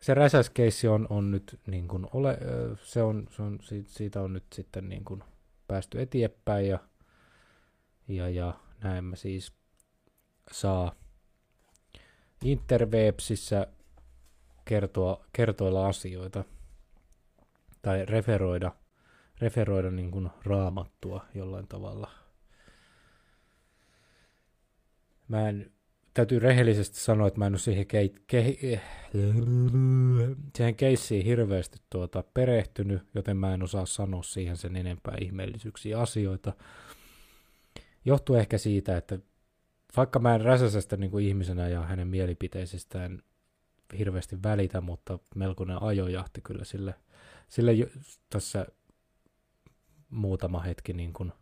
se 0.00 0.14
räsäskeissi 0.14 0.88
on, 0.88 1.06
on 1.10 1.30
nyt 1.30 1.60
niin 1.66 1.88
kuin 1.88 2.06
ole, 2.12 2.38
se 2.82 3.02
on, 3.02 3.28
se 3.30 3.42
on, 3.42 3.58
siitä 3.86 4.22
on 4.22 4.32
nyt 4.32 4.44
sitten 4.54 4.88
niin 4.88 5.04
kuin 5.04 5.24
päästy 5.68 6.00
eteenpäin 6.00 6.68
ja, 6.68 6.78
ja, 8.08 8.28
ja 8.28 8.54
näin 8.82 9.04
mä 9.04 9.16
siis 9.16 9.52
saa 10.52 10.94
interwebsissä 12.44 13.66
kertoa, 14.64 15.24
kertoilla 15.32 15.86
asioita 15.88 16.44
tai 17.82 18.06
referoida, 18.06 18.72
referoida 19.40 19.90
niin 19.90 20.10
kuin 20.10 20.30
raamattua 20.44 21.24
jollain 21.34 21.68
tavalla. 21.68 22.10
Mä 25.28 25.48
en 25.48 25.72
täytyy 26.14 26.38
rehellisesti 26.38 27.00
sanoa, 27.00 27.26
että 27.26 27.38
mä 27.38 27.46
en 27.46 27.52
ole 27.52 27.58
siihen, 27.58 27.86
kei, 27.86 28.14
ke, 28.26 28.56
siihen 30.56 30.76
keissiin 30.76 31.24
hirveästi 31.24 31.78
tuota 31.90 32.24
perehtynyt, 32.34 33.02
joten 33.14 33.36
mä 33.36 33.54
en 33.54 33.62
osaa 33.62 33.86
sanoa 33.86 34.22
siihen 34.22 34.56
sen 34.56 34.76
enempää 34.76 35.16
ihmeellisyyksiä 35.20 36.00
asioita. 36.00 36.52
Johtuu 38.04 38.36
ehkä 38.36 38.58
siitä, 38.58 38.96
että 38.96 39.18
vaikka 39.96 40.18
mä 40.18 40.34
en 40.34 40.40
Räsäsestä 40.40 40.96
niin 40.96 41.10
kuin 41.10 41.26
ihmisenä 41.26 41.68
ja 41.68 41.82
hänen 41.82 42.08
mielipiteisistään 42.08 43.22
hirveästi 43.98 44.42
välitä, 44.42 44.80
mutta 44.80 45.18
melkoinen 45.34 45.82
ajojahti 45.82 46.40
kyllä 46.40 46.64
sille, 46.64 46.94
sille 47.48 47.72
tässä 48.30 48.66
muutama 50.10 50.60
hetki 50.60 50.92
niin 50.92 51.12
kuin 51.12 51.32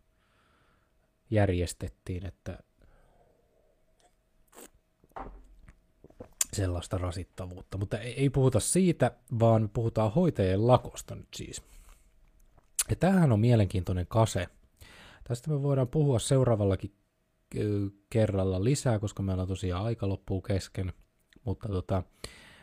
järjestettiin, 1.30 2.26
että 2.26 2.58
sellaista 6.52 6.98
rasittavuutta. 6.98 7.78
Mutta 7.78 7.98
ei, 7.98 8.12
ei 8.12 8.30
puhuta 8.30 8.60
siitä, 8.60 9.12
vaan 9.40 9.70
puhutaan 9.72 10.12
hoitajien 10.12 10.66
lakosta 10.66 11.14
nyt 11.14 11.28
siis. 11.36 11.62
Ja 12.90 12.96
tämähän 12.96 13.32
on 13.32 13.40
mielenkiintoinen 13.40 14.06
kase. 14.06 14.46
Tästä 15.24 15.50
me 15.50 15.62
voidaan 15.62 15.88
puhua 15.88 16.18
seuraavallakin 16.18 16.92
kerralla 18.10 18.64
lisää, 18.64 18.98
koska 18.98 19.22
meillä 19.22 19.42
on 19.42 19.48
tosiaan 19.48 19.84
aika 19.84 20.08
loppuu 20.08 20.40
kesken. 20.40 20.92
Mutta 21.44 21.68
tota, 21.68 22.02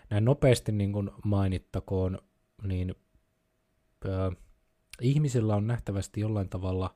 näin 0.09 0.25
nopeasti 0.25 0.71
niin 0.71 0.93
kuin 0.93 1.11
mainittakoon, 1.25 2.19
niin 2.63 2.95
ö, 4.05 4.31
ihmisillä 5.01 5.55
on 5.55 5.67
nähtävästi 5.67 6.21
jollain 6.21 6.49
tavalla 6.49 6.95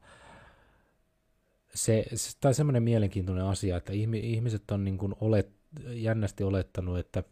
se, 1.74 2.06
se 2.15 2.38
tai 2.39 2.54
semmoinen 2.54 2.84
mielenkiintoinen 2.84 3.45
asia, 3.45 3.78
että 3.78 3.93
ihmiset 4.24 4.71
on 4.71 4.84
niin 4.84 4.98
kuin 4.98 5.15
olet, 5.21 5.52
jännästi 5.89 6.43
olettanut, 6.43 7.00
että, 7.00 7.24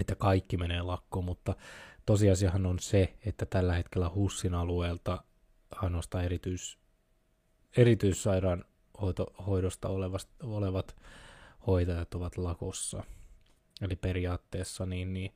että 0.00 0.14
kaikki 0.14 0.56
menee 0.56 0.82
lakkoon, 0.82 1.24
mutta 1.24 1.56
tosiasiahan 2.06 2.66
on 2.66 2.78
se, 2.78 3.16
että 3.26 3.46
tällä 3.46 3.74
hetkellä 3.74 4.10
HUSSin 4.14 4.54
alueelta 4.54 5.24
ainoastaan 5.76 6.24
erityis, 6.24 6.78
erityissairaanhoidosta 9.02 9.88
olevat 10.42 10.96
hoitajat 11.66 12.14
ovat 12.14 12.36
lakossa. 12.36 13.04
Eli 13.82 13.96
periaatteessa 13.96 14.86
niin, 14.86 15.12
niin 15.12 15.32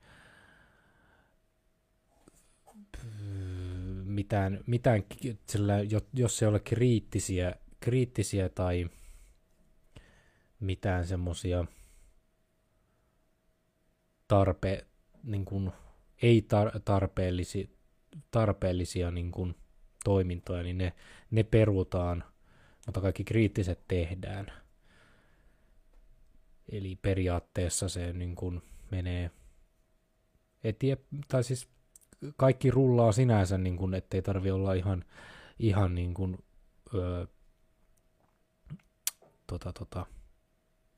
mitään, 4.05 4.61
mitään 4.67 5.05
sillä, 5.47 5.75
jos 6.13 6.43
ei 6.43 6.49
ole 6.49 6.61
kriittisiä, 6.61 7.55
kriittisiä 7.81 8.49
tai 8.49 8.91
mitään 10.61 11.07
semmoisia 11.07 11.65
tarpe, 14.29 14.87
niin 15.23 15.45
kuin, 15.45 15.73
ei 16.23 16.43
tar, 16.43 16.81
tarpeellisi, 16.85 17.77
tarpeellisia 18.31 19.11
niin 19.11 19.33
kuin, 19.33 19.55
toimintoja, 20.05 20.63
niin 20.63 20.79
ne, 20.79 20.93
ne 21.31 21.43
perutaan, 21.43 22.25
mutta 22.87 23.01
kaikki 23.01 23.25
kriittiset 23.25 23.81
tehdään. 23.89 24.47
Eli 26.69 26.99
periaatteessa 27.03 27.89
se 27.89 28.13
niin 28.13 28.35
kuin, 28.35 28.63
menee 28.91 29.31
etie, 30.65 30.99
tai 31.29 31.45
siis 31.45 31.69
kaikki 32.37 32.71
rullaa 32.71 33.13
sinänsä, 33.13 33.59
niin 33.59 33.77
kuin, 33.77 33.95
ettei 33.95 34.23
tarvi 34.23 34.51
olla 34.51 34.75
ihan, 34.75 35.05
ihan 35.59 35.95
niin 35.95 36.15
kuin, 36.15 36.39
öö, 36.95 37.27
tota, 39.47 39.73
tota, 39.73 40.07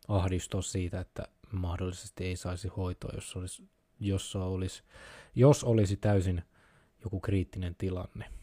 ahdistua 0.09 0.63
siitä, 0.63 1.01
että 1.01 1.29
mahdollisesti 1.53 2.25
ei 2.25 2.37
saisi 2.37 2.69
hoitoa, 2.69 3.11
jos 3.15 3.37
olisi, 3.37 3.69
jos 4.01 4.37
olisi, 4.37 4.83
jos 5.35 5.65
olisi 5.65 5.97
täysin 5.97 6.43
joku 7.05 7.21
kriittinen 7.21 7.75
tilanne. 7.75 8.42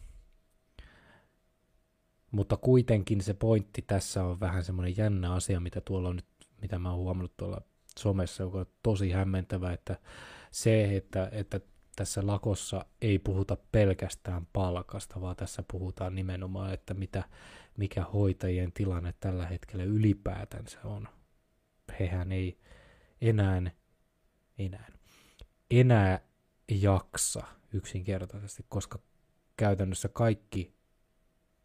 Mutta 2.30 2.56
kuitenkin 2.56 3.22
se 3.22 3.34
pointti 3.34 3.82
tässä 3.82 4.24
on 4.24 4.40
vähän 4.40 4.64
semmoinen 4.64 4.96
jännä 4.96 5.32
asia, 5.32 5.60
mitä 5.60 5.80
tuolla 5.80 6.08
on 6.08 6.16
nyt, 6.16 6.26
mitä 6.62 6.78
mä 6.78 6.90
oon 6.90 6.98
huomannut 6.98 7.36
tuolla 7.36 7.62
somessa, 7.98 8.42
joka 8.42 8.58
on 8.58 8.66
tosi 8.82 9.10
hämmentävä, 9.10 9.72
että 9.72 9.96
se, 10.50 10.96
että, 10.96 11.28
että 11.32 11.60
tässä 11.96 12.26
lakossa 12.26 12.84
ei 13.02 13.18
puhuta 13.18 13.56
pelkästään 13.72 14.46
palkasta, 14.52 15.20
vaan 15.20 15.36
tässä 15.36 15.64
puhutaan 15.72 16.14
nimenomaan, 16.14 16.74
että 16.74 16.94
mitä, 16.94 17.24
mikä 17.76 18.04
hoitajien 18.04 18.72
tilanne 18.72 19.14
tällä 19.20 19.46
hetkellä 19.46 19.84
ylipäätänsä 19.84 20.78
on. 20.84 21.08
Hehän 22.00 22.32
ei 22.32 22.58
enää 23.20 23.62
enää, 24.58 24.92
enää 25.70 26.20
jaksa 26.70 27.42
yksinkertaisesti, 27.72 28.64
koska 28.68 28.98
käytännössä 29.56 30.08
kaikki 30.08 30.74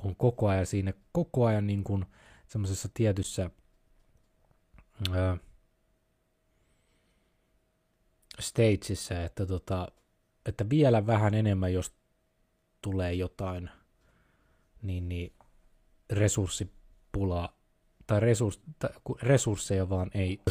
on 0.03 0.15
koko 0.15 0.47
ajan 0.47 0.65
siinä, 0.65 0.93
koko 1.11 1.45
ajan 1.45 1.67
niin 1.67 1.83
kuin 1.83 2.05
semmoisessa 2.47 2.89
tietyssä 2.93 3.49
ää, 5.11 5.37
stageissa, 8.39 9.23
että, 9.23 9.45
tota, 9.45 9.87
että 10.45 10.69
vielä 10.69 11.07
vähän 11.07 11.33
enemmän, 11.33 11.73
jos 11.73 11.95
tulee 12.81 13.13
jotain, 13.13 13.69
niin, 14.81 15.09
niin 15.09 15.33
resurssipulaa 16.11 17.59
tai, 18.07 18.19
resurs, 18.19 18.61
tai 18.79 18.89
resursseja 19.21 19.89
vaan 19.89 20.11
ei 20.13 20.41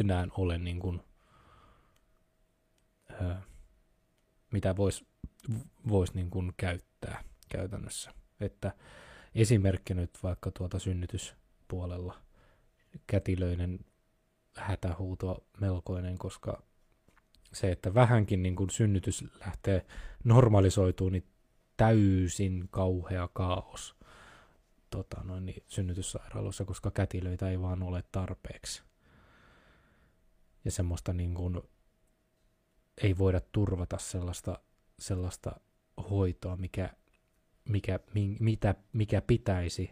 enää 0.00 0.26
ole 0.36 0.58
niin 0.58 0.80
kuin, 0.80 1.00
ää, 3.20 3.42
mitä 4.52 4.76
voisi 4.76 5.06
vois 5.88 6.14
niin 6.14 6.30
käyttää 6.56 7.24
käytännössä. 7.48 8.21
Että 8.42 8.72
esimerkki 9.34 9.94
nyt 9.94 10.10
vaikka 10.22 10.50
tuota 10.50 10.78
synnytyspuolella 10.78 12.22
kätilöinen 13.06 13.78
hätähuuto 14.56 15.46
melkoinen, 15.60 16.18
koska 16.18 16.62
se, 17.52 17.72
että 17.72 17.94
vähänkin 17.94 18.42
niin 18.42 18.56
kuin 18.56 18.70
synnytys 18.70 19.24
lähtee 19.46 19.86
normalisoitumaan, 20.24 21.12
niin 21.12 21.26
täysin 21.76 22.68
kauhea 22.70 23.28
kaos 23.32 23.96
tota, 24.90 25.20
noin, 25.24 25.46
niin 25.46 25.62
synnytyssairaaloissa, 25.68 26.64
koska 26.64 26.90
kätilöitä 26.90 27.50
ei 27.50 27.60
vaan 27.60 27.82
ole 27.82 28.04
tarpeeksi. 28.12 28.82
Ja 30.64 30.70
semmoista 30.70 31.12
niin 31.12 31.34
kuin, 31.34 31.60
ei 33.02 33.18
voida 33.18 33.40
turvata 33.52 33.98
sellaista, 33.98 34.58
sellaista 34.98 35.60
hoitoa, 36.10 36.56
mikä, 36.56 36.94
mikä, 37.68 38.00
mi, 38.14 38.36
mitä, 38.40 38.74
mikä 38.92 39.22
pitäisi 39.22 39.90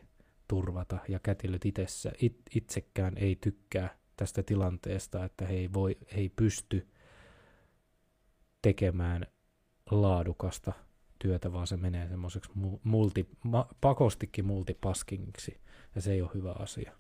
turvata, 0.48 0.98
ja 1.08 1.18
kätilöt 1.18 1.64
itsessä, 1.64 2.12
it, 2.20 2.40
itsekään 2.54 3.18
ei 3.18 3.36
tykkää 3.36 3.98
tästä 4.16 4.42
tilanteesta, 4.42 5.24
että 5.24 5.46
he 5.46 5.54
ei, 5.54 5.72
voi, 5.72 5.96
he 6.14 6.20
ei 6.20 6.28
pysty 6.28 6.88
tekemään 8.62 9.26
laadukasta 9.90 10.72
työtä, 11.18 11.52
vaan 11.52 11.66
se 11.66 11.76
menee 11.76 12.08
semmoiseksi 12.08 12.50
multi, 12.84 13.28
pakostikin 13.80 14.46
multipaskingiksi, 14.46 15.60
ja 15.94 16.00
se 16.00 16.12
ei 16.12 16.22
ole 16.22 16.30
hyvä 16.34 16.52
asia. 16.52 16.92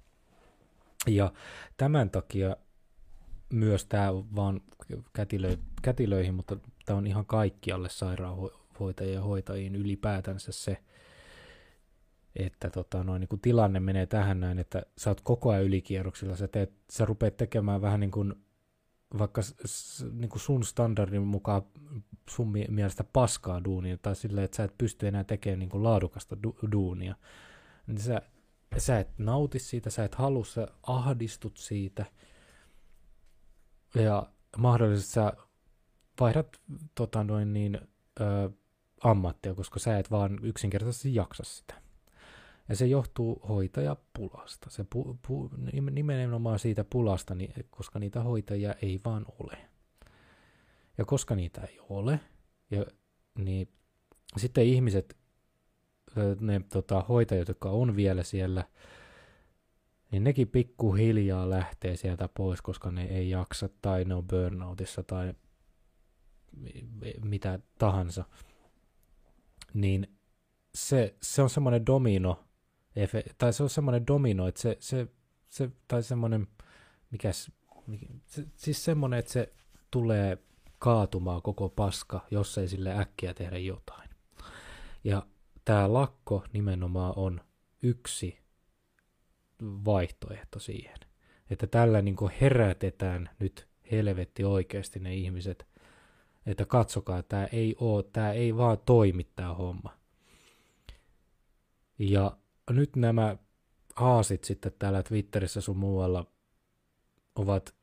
Ja 1.06 1.32
tämän 1.76 2.10
takia 2.10 2.56
myös 3.52 3.84
tämä 3.84 4.14
vaan 4.14 4.60
kätilö, 5.12 5.56
kätilöihin, 5.82 6.34
mutta 6.34 6.56
tämä 6.84 6.96
on 6.96 7.06
ihan 7.06 7.26
kaikkialle 7.26 7.88
sairaanhoitajien 8.80 9.14
ja 9.14 9.22
hoitajiin 9.22 9.74
ylipäätänsä 9.74 10.52
se, 10.52 10.76
että 12.36 12.70
tota, 12.70 13.04
noin, 13.04 13.20
niin 13.20 13.28
kuin 13.28 13.40
tilanne 13.40 13.80
menee 13.80 14.06
tähän 14.06 14.40
näin, 14.40 14.58
että 14.58 14.82
sä 14.98 15.10
oot 15.10 15.20
koko 15.20 15.50
ajan 15.50 15.64
ylikierroksilla, 15.64 16.36
sä, 16.36 16.48
teet, 16.48 16.72
sä 16.90 17.04
rupeat 17.04 17.36
tekemään 17.36 17.82
vähän 17.82 18.00
niin 18.00 18.10
kuin 18.10 18.34
vaikka 19.18 19.42
niin 20.12 20.28
kuin 20.28 20.40
sun 20.40 20.64
standardin 20.64 21.22
mukaan 21.22 21.62
sun 22.30 22.52
mielestä 22.68 23.04
paskaa 23.04 23.64
duunia, 23.64 23.98
tai 23.98 24.16
silleen, 24.16 24.44
että 24.44 24.56
sä 24.56 24.64
et 24.64 24.78
pysty 24.78 25.08
enää 25.08 25.24
tekemään 25.24 25.58
niin 25.58 25.70
kuin 25.70 25.82
laadukasta 25.82 26.36
du- 26.46 26.72
duunia, 26.72 27.14
niin 27.86 27.98
sä, 27.98 28.22
sä 28.78 28.98
et 28.98 29.08
nauti 29.18 29.58
siitä, 29.58 29.90
sä 29.90 30.04
et 30.04 30.14
halua, 30.14 30.44
sä 30.44 30.68
ahdistut 30.82 31.56
siitä, 31.56 32.06
ja 33.94 34.26
mahdollisesti 34.56 35.12
sä 35.12 35.32
vaihdat 36.20 36.60
tota 36.94 37.24
noin 37.24 37.52
niin, 37.52 37.80
ö, 38.20 38.50
ammattia, 39.04 39.54
koska 39.54 39.78
sä 39.78 39.98
et 39.98 40.10
vaan 40.10 40.38
yksinkertaisesti 40.42 41.14
jaksa 41.14 41.44
sitä. 41.44 41.74
Ja 42.68 42.76
se 42.76 42.86
johtuu 42.86 43.42
hoitajapulasta. 43.48 44.70
Se 44.70 44.84
pu, 44.90 45.18
pu, 45.26 45.50
nimenomaan 45.90 46.58
siitä 46.58 46.84
pulasta, 46.84 47.34
koska 47.70 47.98
niitä 47.98 48.22
hoitajia 48.22 48.74
ei 48.82 49.00
vaan 49.04 49.26
ole. 49.38 49.56
Ja 50.98 51.04
koska 51.04 51.34
niitä 51.34 51.60
ei 51.60 51.78
ole, 51.88 52.20
ja, 52.70 52.86
niin 53.38 53.68
sitten 54.36 54.64
ihmiset, 54.64 55.16
ne 56.40 56.60
tota, 56.72 57.04
hoitajat, 57.08 57.48
jotka 57.48 57.70
on 57.70 57.96
vielä 57.96 58.22
siellä, 58.22 58.64
niin 60.10 60.24
nekin 60.24 60.48
pikkuhiljaa 60.48 61.50
lähtee 61.50 61.96
sieltä 61.96 62.28
pois, 62.28 62.62
koska 62.62 62.90
ne 62.90 63.04
ei 63.04 63.30
jaksa 63.30 63.68
tai 63.82 64.04
ne 64.04 64.14
on 64.14 64.26
burnoutissa 64.26 65.02
tai 65.02 65.34
mitä 67.24 67.58
tahansa. 67.78 68.24
Niin 69.74 70.16
se, 70.74 71.14
se 71.22 71.42
on 71.42 71.50
semmoinen 71.50 71.86
domino, 71.86 72.44
tai 73.38 73.52
se 73.52 73.62
on 73.62 73.70
semmoinen 73.70 74.06
domino, 74.06 74.48
että 74.48 74.60
se, 74.60 74.76
se, 74.80 75.08
se 75.48 75.70
tai 75.88 76.02
semmoinen, 76.02 76.46
mikäs, 77.10 77.52
mikä, 77.86 78.06
se, 78.26 78.46
siis 78.56 78.84
semmoinen, 78.84 79.18
että 79.18 79.32
se 79.32 79.52
tulee 79.90 80.38
kaatumaan 80.78 81.42
koko 81.42 81.68
paska, 81.68 82.26
jos 82.30 82.58
ei 82.58 82.68
sille 82.68 82.98
äkkiä 82.98 83.34
tehdä 83.34 83.58
jotain. 83.58 84.10
Ja 85.04 85.26
tämä 85.64 85.92
lakko 85.92 86.44
nimenomaan 86.52 87.12
on 87.16 87.40
yksi 87.82 88.38
vaihtoehto 89.62 90.58
siihen. 90.58 90.96
Että 91.50 91.66
tällä 91.66 92.02
niin 92.02 92.16
herätetään 92.40 93.30
nyt 93.38 93.68
helvetti 93.92 94.44
oikeasti 94.44 95.00
ne 95.00 95.14
ihmiset, 95.14 95.66
että 96.46 96.64
katsokaa, 96.64 97.22
tämä 97.22 97.44
ei 97.44 97.76
oo, 97.80 98.02
tämä 98.02 98.32
ei 98.32 98.56
vaan 98.56 98.78
toimi 98.86 99.26
tämä 99.36 99.54
homma. 99.54 99.96
Ja 101.98 102.36
nyt 102.70 102.96
nämä 102.96 103.36
haasit 103.96 104.44
sitten 104.44 104.72
täällä 104.78 105.02
Twitterissä 105.02 105.60
sun 105.60 105.76
muualla 105.76 106.26
ovat 107.34 107.74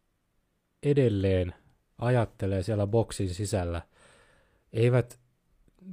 edelleen 0.83 1.53
ajattelee 1.97 2.63
siellä 2.63 2.87
boksin 2.87 3.29
sisällä, 3.29 3.81
eivät, 4.73 5.19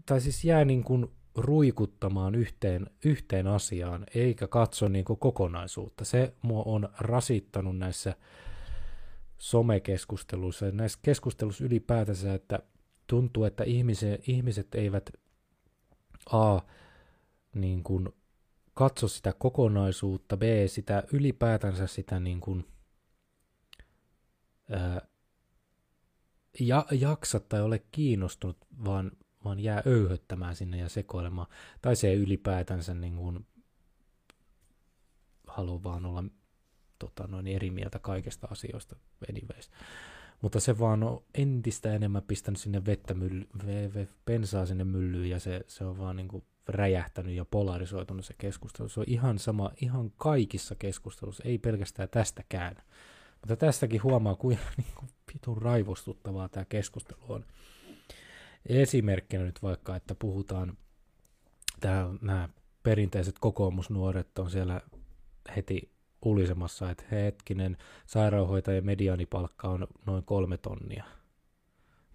tai 0.06 0.20
siis 0.20 0.44
jää 0.44 0.64
niin 0.64 0.84
kuin 0.84 1.06
ruikuttamaan 1.34 2.34
yhteen, 2.34 2.90
yhteen 3.04 3.46
asiaan, 3.46 4.06
eikä 4.14 4.48
katso 4.48 4.88
niin 4.88 5.04
kuin 5.04 5.18
kokonaisuutta. 5.18 6.04
Se 6.04 6.34
mua 6.42 6.62
on 6.66 6.88
rasittanut 6.98 7.78
näissä 7.78 8.16
somekeskusteluissa, 9.38 10.70
näissä 10.70 10.98
keskusteluissa 11.02 11.64
ylipäätänsä, 11.64 12.34
että 12.34 12.58
tuntuu, 13.06 13.44
että 13.44 13.64
ihmiset, 13.64 14.28
ihmiset 14.28 14.74
eivät 14.74 15.10
A, 16.32 16.60
niin 17.54 17.82
kuin 17.82 18.08
katso 18.74 19.08
sitä 19.08 19.32
kokonaisuutta, 19.32 20.36
B, 20.36 20.42
sitä 20.66 21.02
ylipäätänsä 21.12 21.86
sitä 21.86 22.20
niin 22.20 22.40
kuin, 22.40 22.66
ää, 24.70 25.06
ja, 26.60 26.86
jaksa 26.90 27.40
tai 27.40 27.62
ole 27.62 27.84
kiinnostunut, 27.92 28.56
vaan, 28.84 29.12
vaan 29.44 29.60
jää 29.60 29.82
öyhöttämään 29.86 30.56
sinne 30.56 30.76
ja 30.76 30.88
sekoilemaan. 30.88 31.48
Tai 31.82 31.96
se 31.96 32.14
ylipäätänsä 32.14 32.94
niin 32.94 33.16
kuin, 33.16 33.46
haluaa 35.46 35.82
vaan 35.82 36.06
olla 36.06 36.24
tota, 37.06 37.26
noin 37.26 37.46
eri 37.46 37.70
mieltä 37.70 37.98
kaikesta 37.98 38.48
asioista 38.50 38.96
anyways. 39.30 39.70
Mutta 40.42 40.60
se 40.60 40.78
vaan 40.78 41.02
on 41.02 41.22
entistä 41.34 41.94
enemmän 41.94 42.22
pistänyt 42.22 42.60
sinne 42.60 42.84
vettä 42.84 43.14
mylly, 43.14 43.48
pensaa 44.24 44.66
sinne 44.66 44.84
myllyyn 44.84 45.30
ja 45.30 45.40
se, 45.40 45.64
se 45.66 45.84
on 45.84 45.98
vaan 45.98 46.16
niin 46.16 46.28
kuin 46.28 46.44
räjähtänyt 46.68 47.34
ja 47.34 47.44
polarisoitunut 47.44 48.24
se 48.24 48.34
keskustelu. 48.38 48.88
Se 48.88 49.00
on 49.00 49.06
ihan 49.08 49.38
sama 49.38 49.70
ihan 49.80 50.12
kaikissa 50.16 50.74
keskusteluissa, 50.74 51.42
ei 51.46 51.58
pelkästään 51.58 52.08
tästäkään. 52.08 52.76
Mutta 53.40 53.56
tästäkin 53.56 54.02
huomaa, 54.02 54.34
kuinka 54.34 54.64
niin 54.76 54.94
kuin 54.98 55.10
vitun 55.34 55.62
raivostuttavaa 55.62 56.48
tämä 56.48 56.64
keskustelu 56.64 57.20
on. 57.28 57.44
Esimerkkinä 58.66 59.44
nyt 59.44 59.62
vaikka, 59.62 59.96
että 59.96 60.14
puhutaan, 60.14 60.76
tämä, 61.80 62.08
nämä 62.20 62.48
perinteiset 62.82 63.38
kokoomusnuoret 63.38 64.38
on 64.38 64.50
siellä 64.50 64.80
heti 65.56 65.93
ulisemassa, 66.24 66.90
että 66.90 67.04
hetkinen, 67.10 67.76
sairaanhoitajan 68.06 68.84
medianipalkka 68.84 69.68
on 69.68 69.86
noin 70.06 70.24
kolme 70.24 70.58
tonnia 70.58 71.04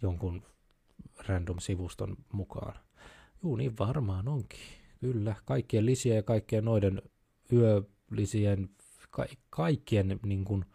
jonkun 0.02 0.44
random 1.28 1.60
sivuston 1.60 2.18
mukaan. 2.34 2.80
Juu, 3.44 3.56
niin 3.56 3.78
varmaan 3.78 4.28
onkin. 4.28 4.60
Kyllä, 5.02 5.36
kaikkien 5.46 5.86
lisiä 5.86 6.16
ja 6.16 6.24
kaikkien 6.24 6.66
noiden 6.66 7.02
yölisien, 7.54 8.70
ka- 9.10 9.26
kaikkien 9.50 10.20
niin 10.26 10.46
kuin, 10.46 10.66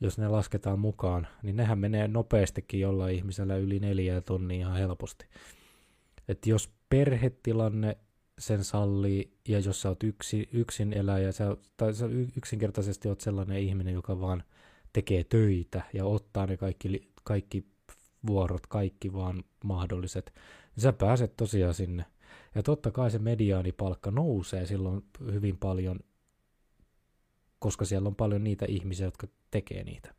jos 0.00 0.18
ne 0.18 0.28
lasketaan 0.28 0.78
mukaan, 0.78 1.26
niin 1.42 1.56
nehän 1.56 1.78
menee 1.78 2.08
nopeastikin 2.08 2.80
jollain 2.80 3.16
ihmisellä 3.16 3.56
yli 3.56 3.78
neljä 3.78 4.20
tonnia 4.20 4.58
ihan 4.58 4.76
helposti. 4.76 5.26
Et 6.28 6.46
jos 6.46 6.70
perhetilanne 6.88 7.96
sen 8.38 8.64
sallii, 8.64 9.32
ja 9.48 9.58
jos 9.58 9.80
sä 9.80 9.88
oot 9.88 10.02
yksi, 10.02 10.48
yksin 10.52 10.92
eläjä, 10.92 11.32
sä, 11.32 11.56
tai 11.76 11.94
sä 11.94 12.06
yksinkertaisesti 12.36 13.08
oot 13.08 13.20
sellainen 13.20 13.58
ihminen, 13.58 13.94
joka 13.94 14.20
vaan 14.20 14.44
tekee 14.92 15.24
töitä 15.24 15.82
ja 15.92 16.04
ottaa 16.04 16.46
ne 16.46 16.56
kaikki, 16.56 17.10
kaikki 17.24 17.66
vuorot, 18.26 18.66
kaikki 18.66 19.12
vaan 19.12 19.44
mahdolliset, 19.64 20.32
niin 20.76 20.82
sä 20.82 20.92
pääset 20.92 21.36
tosiaan 21.36 21.74
sinne. 21.74 22.04
Ja 22.54 22.62
totta 22.62 22.90
kai 22.90 23.10
se 23.10 23.18
mediaanipalkka 23.18 24.10
nousee 24.10 24.66
silloin 24.66 25.04
hyvin 25.32 25.56
paljon, 25.56 26.00
koska 27.58 27.84
siellä 27.84 28.06
on 28.06 28.16
paljon 28.16 28.44
niitä 28.44 28.66
ihmisiä, 28.68 29.06
jotka 29.06 29.26
tekee 29.50 29.84
niitä. 29.84 30.14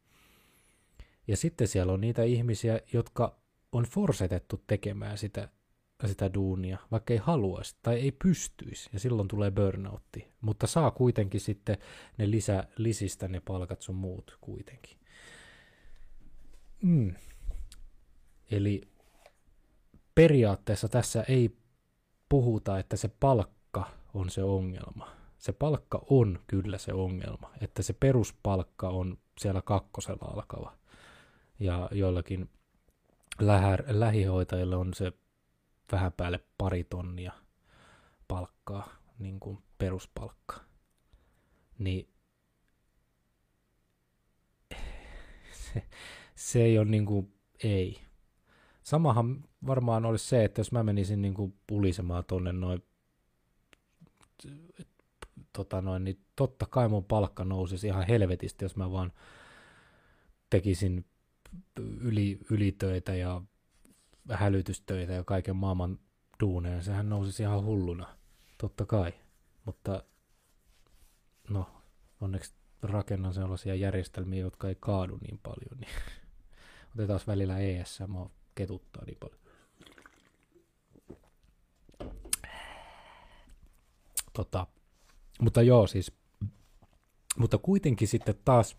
Ja 1.28 1.38
sitten 1.38 1.68
siellä 1.68 1.94
on 1.94 2.02
niitä 2.02 2.24
ihmisiä, 2.24 2.80
jotka 2.94 3.40
on 3.72 3.84
forsetettu 3.84 4.64
tekemään 4.68 5.18
sitä, 5.18 5.50
sitä 6.08 6.34
duunia, 6.34 6.78
vaikka 6.92 7.14
ei 7.14 7.20
haluaisi 7.20 7.76
tai 7.82 7.96
ei 7.96 8.12
pystyisi, 8.12 8.90
ja 8.94 9.00
silloin 9.00 9.28
tulee 9.28 9.52
burnoutti. 9.52 10.32
Mutta 10.42 10.68
saa 10.68 10.92
kuitenkin 10.92 11.42
sitten 11.42 11.78
ne 12.18 12.32
lisä, 12.32 12.64
lisistä 12.78 13.28
ne 13.28 13.40
palkat 13.40 13.82
sun 13.82 13.96
muut 13.96 14.38
kuitenkin. 14.42 14.98
Mm. 16.82 17.16
Eli 18.52 18.82
periaatteessa 20.16 20.90
tässä 20.90 21.24
ei 21.28 21.58
puhuta, 22.30 22.80
että 22.80 22.98
se 22.98 23.08
palkka 23.20 23.92
on 24.14 24.30
se 24.30 24.44
ongelma. 24.44 25.12
Se 25.38 25.52
palkka 25.52 26.06
on 26.10 26.40
kyllä 26.48 26.78
se 26.78 26.94
ongelma, 26.94 27.52
että 27.62 27.84
se 27.84 27.94
peruspalkka 27.94 28.90
on 28.90 29.18
siellä 29.40 29.62
kakkosella 29.62 30.32
alkava. 30.34 30.74
Ja 31.60 31.90
joillakin 31.92 32.50
lähä, 33.40 33.78
lähihoitajille 33.88 34.76
on 34.76 34.94
se 34.94 35.14
vähän 35.92 36.14
päälle 36.14 36.40
pari 36.58 36.84
tonnia 36.84 37.32
palkkaa, 38.28 38.96
niin 39.20 39.40
kuin 39.40 39.58
peruspalkka. 39.78 40.62
Niin 41.80 42.10
se, 45.64 45.84
se 46.36 46.64
ei 46.64 46.78
ole 46.78 46.88
niin 46.88 47.06
kuin, 47.06 47.34
ei. 47.64 48.02
Samahan 48.84 49.44
varmaan 49.68 50.06
olisi 50.06 50.26
se, 50.28 50.44
että 50.44 50.60
jos 50.60 50.72
mä 50.72 50.84
menisin 50.84 51.22
niin 51.22 51.34
kuin 51.34 51.60
pulisemaan 51.68 52.26
tonne 52.26 52.52
noin, 52.52 52.84
tota 55.54 55.82
noin, 55.82 56.04
niin 56.04 56.20
totta 56.36 56.66
kai 56.66 56.88
mun 56.88 57.06
palkka 57.06 57.46
nousisi 57.46 57.88
ihan 57.88 58.08
helvetisti, 58.08 58.66
jos 58.66 58.76
mä 58.76 58.92
vaan 58.92 59.12
tekisin 60.50 61.06
yli, 61.80 62.40
ylitöitä 62.50 63.16
ja 63.16 63.42
hälytystöitä 64.30 65.14
ja 65.14 65.24
kaiken 65.24 65.56
maailman 65.56 66.00
duuneja. 66.40 66.82
Sehän 66.82 67.10
nousisi 67.10 67.44
ihan 67.44 67.64
hulluna, 67.64 68.16
totta 68.58 68.86
kai. 68.86 69.14
Mutta 69.66 70.04
no, 71.50 71.70
onneksi 72.22 72.54
rakennan 72.82 73.34
sellaisia 73.34 73.76
järjestelmiä, 73.76 74.40
jotka 74.40 74.70
ei 74.70 74.78
kaadu 74.80 75.18
niin 75.18 75.40
paljon, 75.44 75.80
niin 75.80 75.92
otetaan 76.96 77.20
välillä 77.28 77.60
ES, 77.60 78.00
mä 78.08 78.26
ketuttaa 78.56 79.06
niin 79.06 79.18
paljon. 79.20 79.40
Tota, 84.34 84.68
mutta 85.42 85.62
joo, 85.62 85.88
siis, 85.88 86.12
mutta 87.38 87.58
kuitenkin 87.58 88.08
sitten 88.08 88.36
taas 88.46 88.78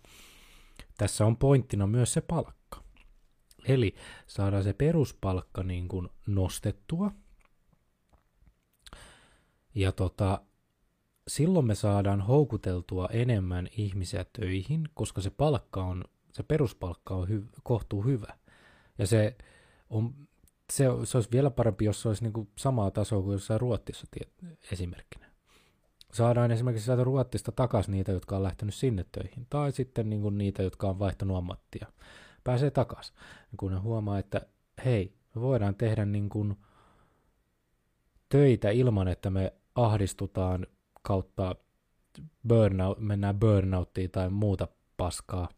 tässä 0.97 1.25
on 1.25 1.37
pointtina 1.37 1.87
myös 1.87 2.13
se 2.13 2.21
palkka. 2.21 2.60
Eli 3.67 3.95
saadaan 4.27 4.63
se 4.63 4.73
peruspalkka 4.73 5.63
niin 5.63 5.87
kuin 5.87 6.09
nostettua. 6.27 7.11
Ja 9.75 9.91
tota, 9.91 10.41
silloin 11.27 11.65
me 11.65 11.75
saadaan 11.75 12.21
houkuteltua 12.21 13.09
enemmän 13.11 13.67
ihmisiä 13.77 14.25
töihin, 14.39 14.89
koska 14.93 15.21
se 15.21 15.29
palkka 15.29 15.83
on, 15.83 16.03
se 16.31 16.43
peruspalkka 16.43 17.15
on 17.15 17.29
hy, 17.29 17.45
kohtuu 17.63 18.01
hyvä. 18.01 18.37
Ja 18.97 19.07
se 19.07 19.35
on, 19.89 20.13
se, 20.71 20.85
se 21.03 21.17
olisi 21.17 21.31
vielä 21.31 21.51
parempi, 21.51 21.85
jos 21.85 22.01
se 22.01 22.07
olisi 22.07 22.23
niin 22.23 22.33
kuin 22.33 22.49
samaa 22.57 22.91
tasoa 22.91 23.21
kuin 23.21 23.33
jossain 23.33 23.61
Ruotsissa 23.61 24.07
esimerkkinä. 24.71 25.31
Saadaan 26.13 26.51
esimerkiksi 26.51 26.85
sieltä 26.85 27.03
Ruotsista 27.03 27.51
takaisin 27.51 27.91
niitä, 27.91 28.11
jotka 28.11 28.35
on 28.35 28.43
lähtenyt 28.43 28.75
sinne 28.75 29.05
töihin, 29.11 29.47
tai 29.49 29.71
sitten 29.71 30.09
niin 30.09 30.21
kuin 30.21 30.37
niitä, 30.37 30.63
jotka 30.63 30.89
on 30.89 30.99
vaihtanut 30.99 31.37
ammattia. 31.37 31.87
Pääsee 32.43 32.71
takaisin, 32.71 33.15
kun 33.57 33.71
ne 33.71 33.77
huomaa, 33.77 34.19
että 34.19 34.41
hei, 34.85 35.13
me 35.35 35.41
voidaan 35.41 35.75
tehdä 35.75 36.05
niin 36.05 36.29
kuin 36.29 36.57
töitä 38.29 38.69
ilman, 38.69 39.07
että 39.07 39.29
me 39.29 39.53
ahdistutaan 39.75 40.67
kautta 41.01 41.55
burnout, 42.47 42.99
mennään 42.99 43.39
burnouttiin 43.39 44.11
tai 44.11 44.29
muuta 44.29 44.67
paskaa, 44.97 45.49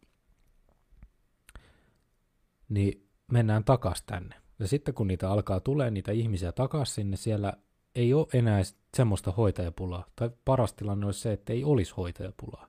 niin 2.68 3.08
mennään 3.32 3.64
takaisin 3.64 4.06
tänne. 4.06 4.36
Ja 4.58 4.68
sitten 4.68 4.94
kun 4.94 5.06
niitä 5.06 5.30
alkaa 5.30 5.60
tulee 5.60 5.90
niitä 5.90 6.12
ihmisiä 6.12 6.52
takaisin 6.52 6.94
sinne, 6.94 7.16
siellä 7.16 7.52
ei 7.94 8.14
ole 8.14 8.26
enää 8.32 8.62
semmoista 8.96 9.32
hoitajapulaa. 9.32 10.06
Tai 10.16 10.30
paras 10.44 10.72
tilanne 10.72 11.06
olisi 11.06 11.20
se, 11.20 11.32
että 11.32 11.52
ei 11.52 11.64
olisi 11.64 11.94
hoitajapulaa. 11.96 12.68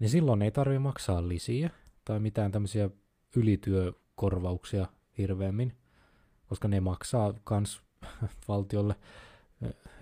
Niin 0.00 0.10
silloin 0.10 0.42
ei 0.42 0.50
tarvitse 0.50 0.78
maksaa 0.78 1.28
lisiä 1.28 1.70
tai 2.04 2.20
mitään 2.20 2.52
tämmöisiä 2.52 2.90
ylityökorvauksia 3.36 4.86
hirveämmin, 5.18 5.72
koska 6.48 6.68
ne 6.68 6.80
maksaa 6.80 7.34
kans 7.44 7.82
valtiolle 8.48 8.94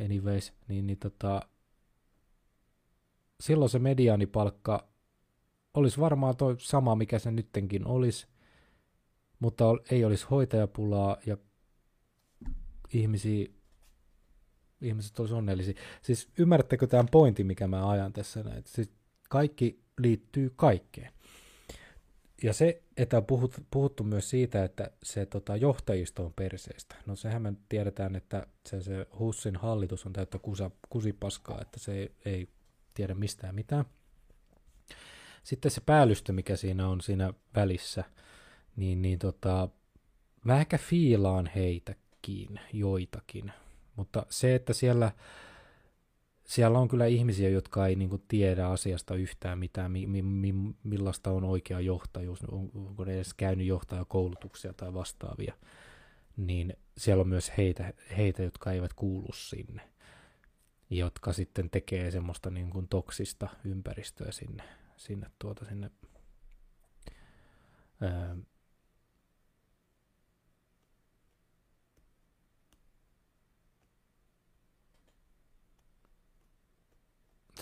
anyways, 0.04 0.52
niin, 0.68 0.86
niin 0.86 0.98
tota, 0.98 1.42
silloin 3.40 3.70
se 3.70 3.78
mediaanipalkka 3.78 4.88
olisi 5.74 6.00
varmaan 6.00 6.36
toi 6.36 6.56
sama, 6.58 6.94
mikä 6.94 7.18
se 7.18 7.30
nyttenkin 7.30 7.86
olisi, 7.86 8.26
mutta 9.38 9.64
ei 9.90 10.04
olisi 10.04 10.26
hoitajapulaa 10.30 11.16
ja 11.26 11.36
ihmisiä, 12.92 13.46
ihmiset 14.80 15.18
olisi 15.18 15.34
onnellisia. 15.34 15.74
Siis 16.02 16.28
ymmärrättekö 16.38 16.86
tämän 16.86 17.08
pointin, 17.10 17.46
mikä 17.46 17.66
mä 17.66 17.90
ajan 17.90 18.12
tässä 18.12 18.42
näin? 18.42 18.62
Siis 18.66 18.90
kaikki 19.28 19.82
liittyy 19.98 20.52
kaikkeen. 20.56 21.12
Ja 22.42 22.52
se, 22.52 22.82
että 22.96 23.16
on 23.16 23.26
puhut, 23.26 23.54
puhuttu 23.70 24.04
myös 24.04 24.30
siitä, 24.30 24.64
että 24.64 24.90
se 25.02 25.26
tota, 25.26 25.56
johtajisto 25.56 26.24
on 26.24 26.32
perseestä. 26.32 26.94
No 27.06 27.16
sehän 27.16 27.42
me 27.42 27.52
tiedetään, 27.68 28.16
että 28.16 28.46
se, 28.66 28.80
se 28.80 29.06
Hussin 29.18 29.56
hallitus 29.56 30.06
on 30.06 30.12
täyttä 30.12 30.38
kusa, 30.38 30.70
kusipaskaa, 30.88 31.60
että 31.60 31.80
se 31.80 31.92
ei, 31.92 32.12
ei 32.24 32.48
tiedä 32.94 33.14
mistään 33.14 33.54
mitään. 33.54 33.84
Sitten 35.42 35.70
se 35.70 35.80
päällystö, 35.80 36.32
mikä 36.32 36.56
siinä 36.56 36.88
on 36.88 37.00
siinä 37.00 37.32
välissä, 37.56 38.04
niin, 38.76 39.02
niin 39.02 39.18
tota, 39.18 39.68
mä 40.44 40.60
ehkä 40.60 40.78
fiilaan 40.78 41.50
heitäkin, 41.54 42.60
joitakin. 42.72 43.52
Mutta 43.96 44.26
se, 44.28 44.54
että 44.54 44.72
siellä, 44.72 45.12
siellä 46.52 46.78
on 46.78 46.88
kyllä 46.88 47.06
ihmisiä, 47.06 47.48
jotka 47.48 47.86
ei 47.86 47.96
niin 47.96 48.22
tiedä 48.28 48.68
asiasta 48.68 49.14
yhtään 49.14 49.58
mitään, 49.58 49.92
mi, 49.92 50.06
mi, 50.06 50.22
mi, 50.22 50.54
millaista 50.84 51.30
on 51.30 51.44
oikea 51.44 51.80
johtajuus, 51.80 52.44
on, 52.44 52.70
onko 52.74 53.04
ne 53.04 53.14
edes 53.14 53.34
käynyt 53.34 53.66
johtajakoulutuksia 53.66 54.72
tai 54.72 54.94
vastaavia, 54.94 55.54
niin 56.36 56.76
siellä 56.98 57.20
on 57.20 57.28
myös 57.28 57.52
heitä, 57.58 57.92
heitä 58.16 58.42
jotka 58.42 58.72
eivät 58.72 58.92
kuulu 58.92 59.32
sinne, 59.32 59.82
jotka 60.90 61.32
sitten 61.32 61.70
tekee 61.70 62.10
semmoista 62.10 62.50
niin 62.50 62.70
kuin 62.70 62.88
toksista 62.88 63.48
ympäristöä 63.64 64.32
sinne, 64.32 64.62
sinne, 64.96 65.30
tuota, 65.38 65.64
sinne 65.64 65.90
ää, 68.00 68.36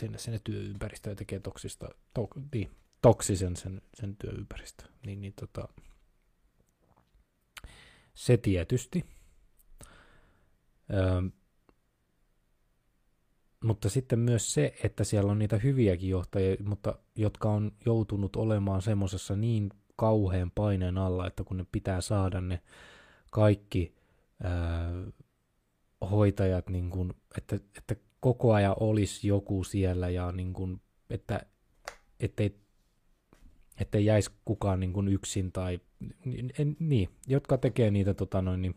sinne, 0.01 0.19
sinne 0.19 0.41
työympäristöön 0.45 1.13
ja 1.13 1.17
tekee 1.17 1.41
toksista, 1.41 1.89
to, 2.15 2.29
niin, 2.55 2.71
toksisen 3.03 3.57
sen, 3.57 3.83
sen 3.95 4.17
työympäristö. 4.17 4.85
Niin, 5.07 5.21
niin 5.21 5.33
tota, 5.41 5.69
se 8.15 8.37
tietysti. 8.37 9.05
Öö, 10.93 11.23
mutta 13.65 13.89
sitten 13.89 14.19
myös 14.19 14.55
se, 14.55 14.75
että 14.85 15.05
siellä 15.05 15.31
on 15.31 15.39
niitä 15.39 15.57
hyviäkin 15.57 16.09
johtajia, 16.09 16.57
mutta 16.65 16.99
jotka 17.17 17.51
on 17.51 17.73
joutunut 17.87 18.37
olemaan 18.37 18.83
semmoisessa 18.83 19.37
niin 19.37 19.71
kauhean 19.97 20.51
paineen 20.51 20.99
alla, 20.99 21.27
että 21.27 21.45
kun 21.45 21.57
ne 21.57 21.67
pitää 21.73 22.01
saada 22.01 22.41
ne 22.41 22.63
kaikki 23.31 23.95
ää, 24.43 24.91
hoitajat, 26.11 26.69
niin 26.69 26.91
kun, 26.91 27.15
että, 27.39 27.57
että 27.57 27.97
koko 28.21 28.53
ajan 28.55 28.77
olisi 28.81 29.29
joku 29.29 29.65
siellä 29.65 30.09
ja 30.09 30.33
niin 30.33 30.53
kuin, 30.53 30.81
että 31.11 31.41
ettei, 32.21 32.61
ettei 33.81 34.05
jäisi 34.05 34.31
kukaan 34.45 34.81
niin 34.81 34.93
kuin 34.93 35.09
yksin 35.09 35.53
tai 35.53 35.81
en, 36.59 36.77
niin, 36.79 37.09
jotka 37.27 37.59
tekee 37.59 37.91
niitä 37.91 38.15
tota 38.15 38.43
noin, 38.43 38.63
niin, 38.63 38.75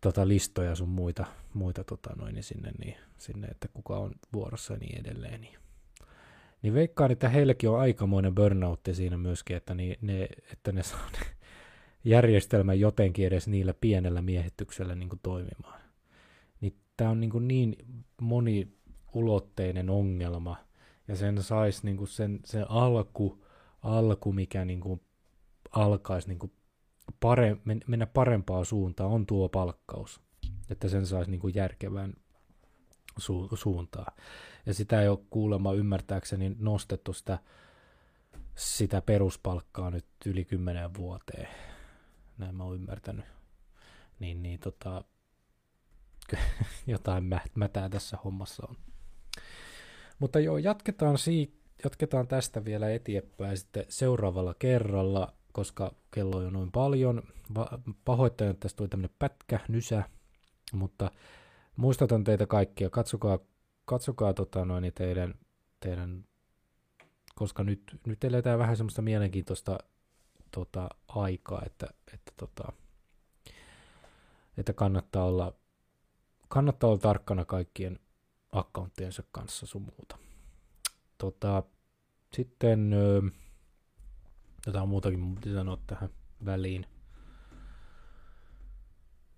tota 0.00 0.28
listoja 0.28 0.74
sun 0.74 0.88
muita, 0.88 1.26
muita 1.54 1.84
tota 1.84 2.10
noin, 2.16 2.34
niin 2.34 2.44
sinne, 2.44 2.72
niin, 2.84 2.96
sinne, 3.18 3.48
että 3.48 3.68
kuka 3.68 3.98
on 3.98 4.12
vuorossa 4.32 4.72
ja 4.72 4.78
niin 4.78 5.00
edelleen. 5.00 5.40
Niin, 5.40 5.58
Niin 6.62 6.74
veikkaan, 6.74 7.10
että 7.10 7.28
heillekin 7.28 7.70
on 7.70 7.80
aikamoinen 7.80 8.34
burnoutti 8.34 8.94
siinä 8.94 9.16
myöskin, 9.16 9.56
että, 9.56 9.74
niin 9.74 9.96
ne, 10.00 10.28
että 10.52 10.72
ne 10.72 10.82
saa 10.82 11.10
ne 11.12 11.26
järjestelmän 12.04 12.80
jotenkin 12.80 13.26
edes 13.26 13.48
niillä 13.48 13.74
pienellä 13.80 14.22
miehityksellä 14.22 14.94
niin 14.94 15.08
kuin 15.08 15.20
toimimaan. 15.22 15.83
Tämä 16.96 17.10
on 17.10 17.20
niin, 17.20 17.48
niin 17.48 17.76
moniulotteinen 18.20 19.90
ongelma, 19.90 20.56
ja 21.08 21.16
sen 21.16 21.42
saisi 21.42 21.80
niin 21.84 22.06
sen, 22.08 22.40
sen 22.44 22.70
alku, 22.70 23.44
alku, 23.82 24.32
mikä 24.32 24.64
niin 24.64 24.80
kuin 24.80 25.00
alkaisi 25.70 26.28
niin 26.28 26.38
kuin 26.38 26.52
pare, 27.20 27.56
mennä 27.86 28.06
parempaa 28.06 28.64
suuntaan, 28.64 29.10
on 29.10 29.26
tuo 29.26 29.48
palkkaus. 29.48 30.20
Että 30.70 30.88
sen 30.88 31.06
saisi 31.06 31.30
niin 31.30 31.54
järkevään 31.54 32.14
su, 33.18 33.48
suuntaan. 33.54 34.14
Ja 34.66 34.74
sitä 34.74 35.02
ei 35.02 35.08
ole 35.08 35.18
kuulemma 35.30 35.72
ymmärtääkseni 35.72 36.56
nostettu 36.58 37.12
sitä, 37.12 37.38
sitä 38.54 39.02
peruspalkkaa 39.02 39.90
nyt 39.90 40.06
yli 40.26 40.44
kymmenen 40.44 40.94
vuoteen. 40.94 41.48
Näin 42.38 42.54
mä 42.54 42.64
oon 42.64 42.74
ymmärtänyt. 42.74 43.24
Niin, 44.18 44.42
niin 44.42 44.60
tota, 44.60 45.04
jotain 46.86 47.24
mä, 47.24 47.40
mätää 47.54 47.88
tässä 47.88 48.18
hommassa 48.24 48.66
on. 48.68 48.76
Mutta 50.18 50.40
joo, 50.40 50.58
jatketaan, 50.58 51.18
siitä, 51.18 51.54
jatketaan 51.84 52.28
tästä 52.28 52.64
vielä 52.64 52.90
eteenpäin 52.90 53.58
sitten 53.58 53.84
seuraavalla 53.88 54.54
kerralla, 54.58 55.34
koska 55.52 55.94
kello 56.10 56.36
on 56.36 56.44
jo 56.44 56.50
noin 56.50 56.72
paljon. 56.72 57.22
Pahoittelen, 58.04 58.50
että 58.50 58.60
tästä 58.60 58.76
tuli 58.76 58.88
tämmöinen 58.88 59.16
pätkä, 59.18 59.60
nysä, 59.68 60.04
mutta 60.72 61.10
muistutan 61.76 62.24
teitä 62.24 62.46
kaikkia, 62.46 62.90
katsokaa, 62.90 63.38
katsokaa 63.84 64.34
tota 64.34 64.64
noin 64.64 64.92
teidän, 64.94 65.34
teidän, 65.80 66.24
koska 67.34 67.64
nyt, 67.64 68.00
nyt 68.06 68.24
eletään 68.24 68.58
vähän 68.58 68.76
semmoista 68.76 69.02
mielenkiintoista 69.02 69.78
tota, 70.50 70.88
aikaa, 71.08 71.62
että, 71.66 71.86
että, 72.14 72.32
tota, 72.36 72.72
että 74.56 74.72
kannattaa 74.72 75.24
olla, 75.24 75.52
kannattaa 76.48 76.90
olla 76.90 76.98
tarkkana 76.98 77.44
kaikkien 77.44 77.98
accounttiensa 78.52 79.22
kanssa 79.32 79.66
sun 79.66 79.82
muuta. 79.82 80.18
Tota, 81.18 81.62
sitten 82.32 82.94
jotain 84.66 84.88
muutakin 84.88 85.20
mun 85.20 85.34
piti 85.34 85.52
sanoa 85.52 85.78
tähän 85.86 86.08
väliin. 86.44 86.86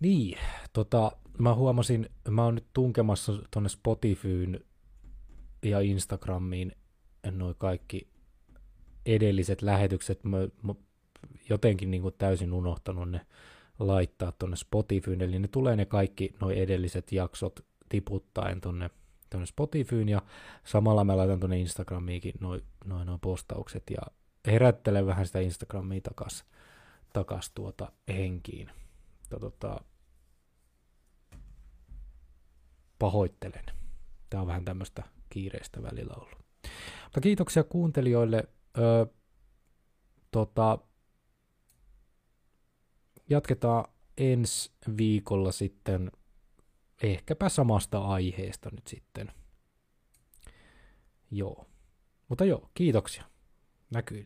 Niin, 0.00 0.38
tota, 0.72 1.12
mä 1.38 1.54
huomasin, 1.54 2.10
mä 2.30 2.44
oon 2.44 2.54
nyt 2.54 2.66
tunkemassa 2.72 3.32
tonne 3.50 3.68
Spotifyyn 3.68 4.60
ja 5.62 5.80
Instagramiin 5.80 6.72
noin 7.30 7.54
kaikki 7.58 8.08
edelliset 9.06 9.62
lähetykset. 9.62 10.24
Mä, 10.24 10.36
mä 10.62 10.74
jotenkin 11.48 11.90
niin 11.90 12.02
kuin 12.02 12.14
täysin 12.18 12.52
unohtanut 12.52 13.10
ne 13.10 13.26
laittaa 13.78 14.32
tonne 14.32 14.56
Spotifyyn, 14.56 15.22
eli 15.22 15.38
ne 15.38 15.48
tulee 15.48 15.76
ne 15.76 15.84
kaikki 15.84 16.34
noin 16.40 16.58
edelliset 16.58 17.12
jaksot 17.12 17.60
tiputtaen 17.88 18.60
tonne, 18.60 18.90
tonne 19.30 19.46
Spotifyyn, 19.46 20.08
ja 20.08 20.22
samalla 20.64 21.04
mä 21.04 21.16
laitan 21.16 21.40
tonne 21.40 21.58
Instagramiinkin 21.58 22.34
noin 22.40 22.62
noi, 22.84 23.04
noi 23.04 23.18
postaukset, 23.20 23.90
ja 23.90 24.02
herättelen 24.46 25.06
vähän 25.06 25.26
sitä 25.26 25.40
Instagramia 25.40 26.00
takas, 26.00 26.44
takas 27.12 27.50
tuota 27.50 27.92
henkiin. 28.08 28.70
Tota, 29.40 29.80
pahoittelen. 32.98 33.64
Tämä 34.30 34.40
on 34.40 34.46
vähän 34.46 34.64
tämmöistä 34.64 35.02
kiireistä 35.30 35.82
välillä 35.82 36.14
ollut. 36.16 36.38
Mutta 37.04 37.20
kiitoksia 37.20 37.64
kuuntelijoille. 37.64 38.48
Öö, 38.78 39.06
tota, 40.30 40.78
jatketaan 43.30 43.84
ensi 44.18 44.72
viikolla 44.96 45.52
sitten 45.52 46.12
ehkäpä 47.02 47.48
samasta 47.48 47.98
aiheesta 47.98 48.70
nyt 48.72 48.86
sitten. 48.86 49.32
Joo. 51.30 51.66
Mutta 52.28 52.44
joo, 52.44 52.70
kiitoksia. 52.74 53.24
Näkyy. 53.90 54.24